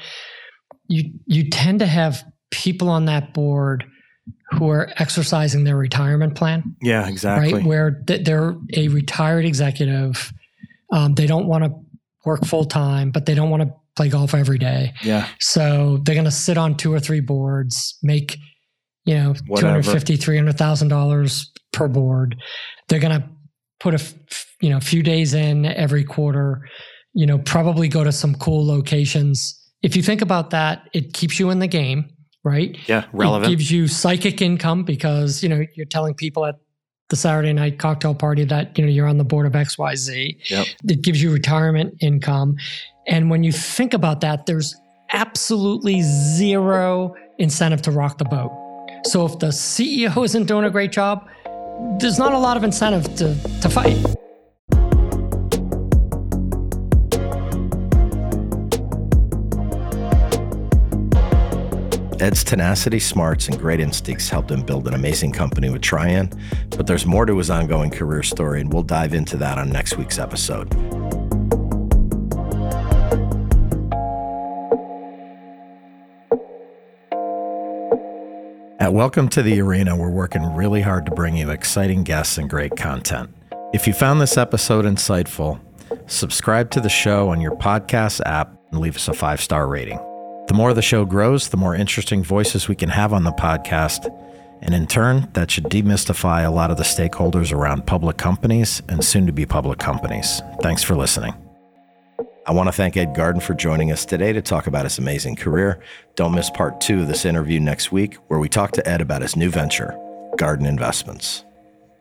you 0.87 1.11
you 1.25 1.49
tend 1.49 1.79
to 1.79 1.85
have 1.85 2.23
people 2.51 2.89
on 2.89 3.05
that 3.05 3.33
board 3.33 3.85
who 4.51 4.69
are 4.69 4.91
exercising 4.97 5.63
their 5.63 5.77
retirement 5.77 6.35
plan. 6.35 6.75
Yeah, 6.81 7.07
exactly. 7.07 7.53
Right, 7.53 7.63
where 7.63 8.01
they're 8.05 8.55
a 8.73 8.87
retired 8.87 9.45
executive, 9.45 10.31
um, 10.91 11.15
they 11.15 11.27
don't 11.27 11.47
want 11.47 11.65
to 11.65 11.71
work 12.25 12.45
full 12.45 12.65
time, 12.65 13.11
but 13.11 13.25
they 13.25 13.35
don't 13.35 13.49
want 13.49 13.63
to 13.63 13.73
play 13.95 14.09
golf 14.09 14.33
every 14.33 14.57
day. 14.57 14.93
Yeah. 15.03 15.27
So 15.39 15.99
they're 16.03 16.15
going 16.15 16.25
to 16.25 16.31
sit 16.31 16.57
on 16.57 16.75
two 16.75 16.93
or 16.93 16.99
three 16.99 17.21
boards, 17.21 17.97
make 18.01 18.37
you 19.05 19.15
know 19.15 19.33
Whatever. 19.47 19.81
250 19.81 20.17
300000 20.17 20.87
dollars 20.87 21.51
per 21.77 21.87
board 21.87 22.35
they're 22.87 22.99
going 22.99 23.21
to 23.21 23.27
put 23.79 23.93
a 23.93 24.03
you 24.61 24.69
know 24.69 24.79
few 24.79 25.03
days 25.03 25.33
in 25.33 25.65
every 25.65 26.03
quarter 26.03 26.67
you 27.13 27.25
know 27.25 27.37
probably 27.39 27.87
go 27.87 28.03
to 28.03 28.11
some 28.11 28.35
cool 28.35 28.65
locations 28.65 29.53
if 29.83 29.95
you 29.95 30.03
think 30.03 30.21
about 30.21 30.49
that 30.49 30.89
it 30.93 31.13
keeps 31.13 31.39
you 31.39 31.49
in 31.49 31.59
the 31.59 31.67
game 31.67 32.09
right 32.43 32.77
yeah 32.87 33.05
relevant 33.13 33.51
it 33.51 33.55
gives 33.55 33.71
you 33.71 33.87
psychic 33.87 34.41
income 34.41 34.83
because 34.83 35.43
you 35.43 35.49
know 35.49 35.63
you're 35.75 35.85
telling 35.85 36.13
people 36.13 36.45
at 36.45 36.55
the 37.09 37.15
Saturday 37.15 37.53
night 37.53 37.79
cocktail 37.79 38.13
party 38.13 38.43
that 38.43 38.77
you 38.77 38.83
know 38.83 38.91
you're 38.91 39.07
on 39.07 39.17
the 39.17 39.23
board 39.23 39.45
of 39.45 39.53
XYZ. 39.53 40.49
Yep. 40.49 40.67
It 40.89 41.01
gives 41.01 41.21
you 41.21 41.31
retirement 41.31 41.93
income. 42.01 42.57
And 43.07 43.29
when 43.29 43.43
you 43.43 43.51
think 43.53 43.93
about 43.93 44.21
that, 44.21 44.45
there's 44.45 44.75
absolutely 45.13 46.01
zero 46.01 47.15
incentive 47.37 47.81
to 47.83 47.91
rock 47.91 48.17
the 48.17 48.25
boat. 48.25 48.51
So 49.05 49.25
if 49.25 49.39
the 49.39 49.47
CEO 49.47 50.25
isn't 50.25 50.45
doing 50.45 50.65
a 50.65 50.69
great 50.69 50.91
job, 50.91 51.27
there's 51.99 52.19
not 52.19 52.33
a 52.33 52.37
lot 52.37 52.57
of 52.57 52.63
incentive 52.63 53.03
to, 53.15 53.35
to 53.61 53.69
fight. 53.69 53.97
Ed's 62.19 62.43
tenacity, 62.43 62.99
smarts, 62.99 63.47
and 63.47 63.59
great 63.59 63.79
instincts 63.79 64.27
helped 64.27 64.49
him 64.49 64.63
build 64.63 64.87
an 64.87 64.95
amazing 64.95 65.31
company 65.31 65.69
with 65.69 65.81
Trian, 65.81 66.35
but 66.71 66.87
there's 66.87 67.05
more 67.05 67.27
to 67.27 67.37
his 67.37 67.51
ongoing 67.51 67.91
career 67.91 68.23
story, 68.23 68.61
and 68.61 68.73
we'll 68.73 68.83
dive 68.83 69.13
into 69.13 69.37
that 69.37 69.59
on 69.59 69.69
next 69.69 69.97
week's 69.97 70.17
episode. 70.17 70.73
At 78.87 78.93
Welcome 78.93 79.27
to 79.31 79.43
the 79.43 79.59
Arena, 79.59 79.97
we're 79.97 80.09
working 80.09 80.55
really 80.55 80.81
hard 80.81 81.05
to 81.07 81.11
bring 81.11 81.35
you 81.35 81.49
exciting 81.49 82.03
guests 82.03 82.37
and 82.37 82.49
great 82.49 82.77
content. 82.77 83.29
If 83.73 83.85
you 83.85 83.91
found 83.91 84.21
this 84.21 84.37
episode 84.37 84.85
insightful, 84.85 85.59
subscribe 86.05 86.71
to 86.71 86.79
the 86.79 86.87
show 86.87 87.27
on 87.27 87.41
your 87.41 87.51
podcast 87.57 88.21
app 88.25 88.57
and 88.71 88.79
leave 88.79 88.95
us 88.95 89.09
a 89.09 89.13
five 89.13 89.41
star 89.41 89.67
rating. 89.67 89.97
The 90.47 90.53
more 90.53 90.73
the 90.73 90.81
show 90.81 91.03
grows, 91.03 91.49
the 91.49 91.57
more 91.57 91.75
interesting 91.75 92.23
voices 92.23 92.69
we 92.69 92.75
can 92.75 92.87
have 92.87 93.11
on 93.11 93.25
the 93.25 93.33
podcast. 93.33 94.09
And 94.61 94.73
in 94.73 94.87
turn, 94.87 95.27
that 95.33 95.51
should 95.51 95.65
demystify 95.65 96.45
a 96.45 96.49
lot 96.49 96.71
of 96.71 96.77
the 96.77 96.83
stakeholders 96.83 97.51
around 97.51 97.87
public 97.87 98.15
companies 98.15 98.81
and 98.87 99.03
soon 99.03 99.25
to 99.25 99.33
be 99.33 99.45
public 99.45 99.79
companies. 99.79 100.41
Thanks 100.61 100.81
for 100.81 100.95
listening. 100.95 101.33
I 102.47 102.53
want 102.53 102.67
to 102.69 102.71
thank 102.71 102.95
Ed 102.95 103.13
Garden 103.13 103.41
for 103.41 103.53
joining 103.53 103.91
us 103.91 104.05
today 104.05 104.31
to 104.31 104.41
talk 104.41 104.67
about 104.67 104.85
his 104.85 104.99
amazing 104.99 105.35
career. 105.35 105.81
Don't 106.15 106.33
miss 106.33 106.49
part 106.49 106.79
two 106.79 107.01
of 107.01 107.09
this 107.09 107.25
interview 107.25 107.59
next 107.59 107.91
week, 107.91 108.15
where 108.29 108.39
we 108.39 108.47
talk 108.47 108.71
to 108.71 108.87
Ed 108.87 109.01
about 109.01 109.21
his 109.21 109.35
new 109.35 109.49
venture, 109.49 109.93
Garden 110.37 110.65
Investments. 110.65 111.43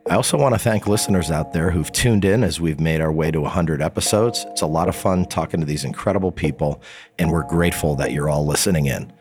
I 0.09 0.15
also 0.15 0.39
want 0.39 0.55
to 0.55 0.61
thank 0.61 0.87
listeners 0.87 1.33
out 1.33 1.53
there 1.53 1.73
who've 1.73 1.91
tuned 1.91 2.25
in 2.25 2.45
as 2.45 2.61
we've 2.61 2.79
made 2.79 3.01
our 3.01 3.11
way 3.11 3.33
to 3.33 3.41
100 3.41 3.83
episodes. 3.83 4.47
It's 4.51 4.63
a 4.63 4.67
lot 4.67 4.89
of 4.89 4.95
fun 4.95 5.25
talking 5.25 5.59
to 5.59 5.67
these 5.67 5.83
incredible 5.83 6.31
people, 6.31 6.81
and 7.19 7.33
we're 7.33 7.43
grateful 7.43 7.97
that 7.97 8.13
you're 8.13 8.29
all 8.29 8.47
listening 8.47 8.87
in. 8.87 9.13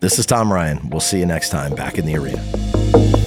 This 0.00 0.18
is 0.18 0.26
Tom 0.26 0.52
Ryan. 0.52 0.90
We'll 0.90 1.00
see 1.00 1.18
you 1.18 1.24
next 1.24 1.48
time 1.48 1.74
back 1.74 1.96
in 1.96 2.04
the 2.04 2.16
arena. 2.16 3.26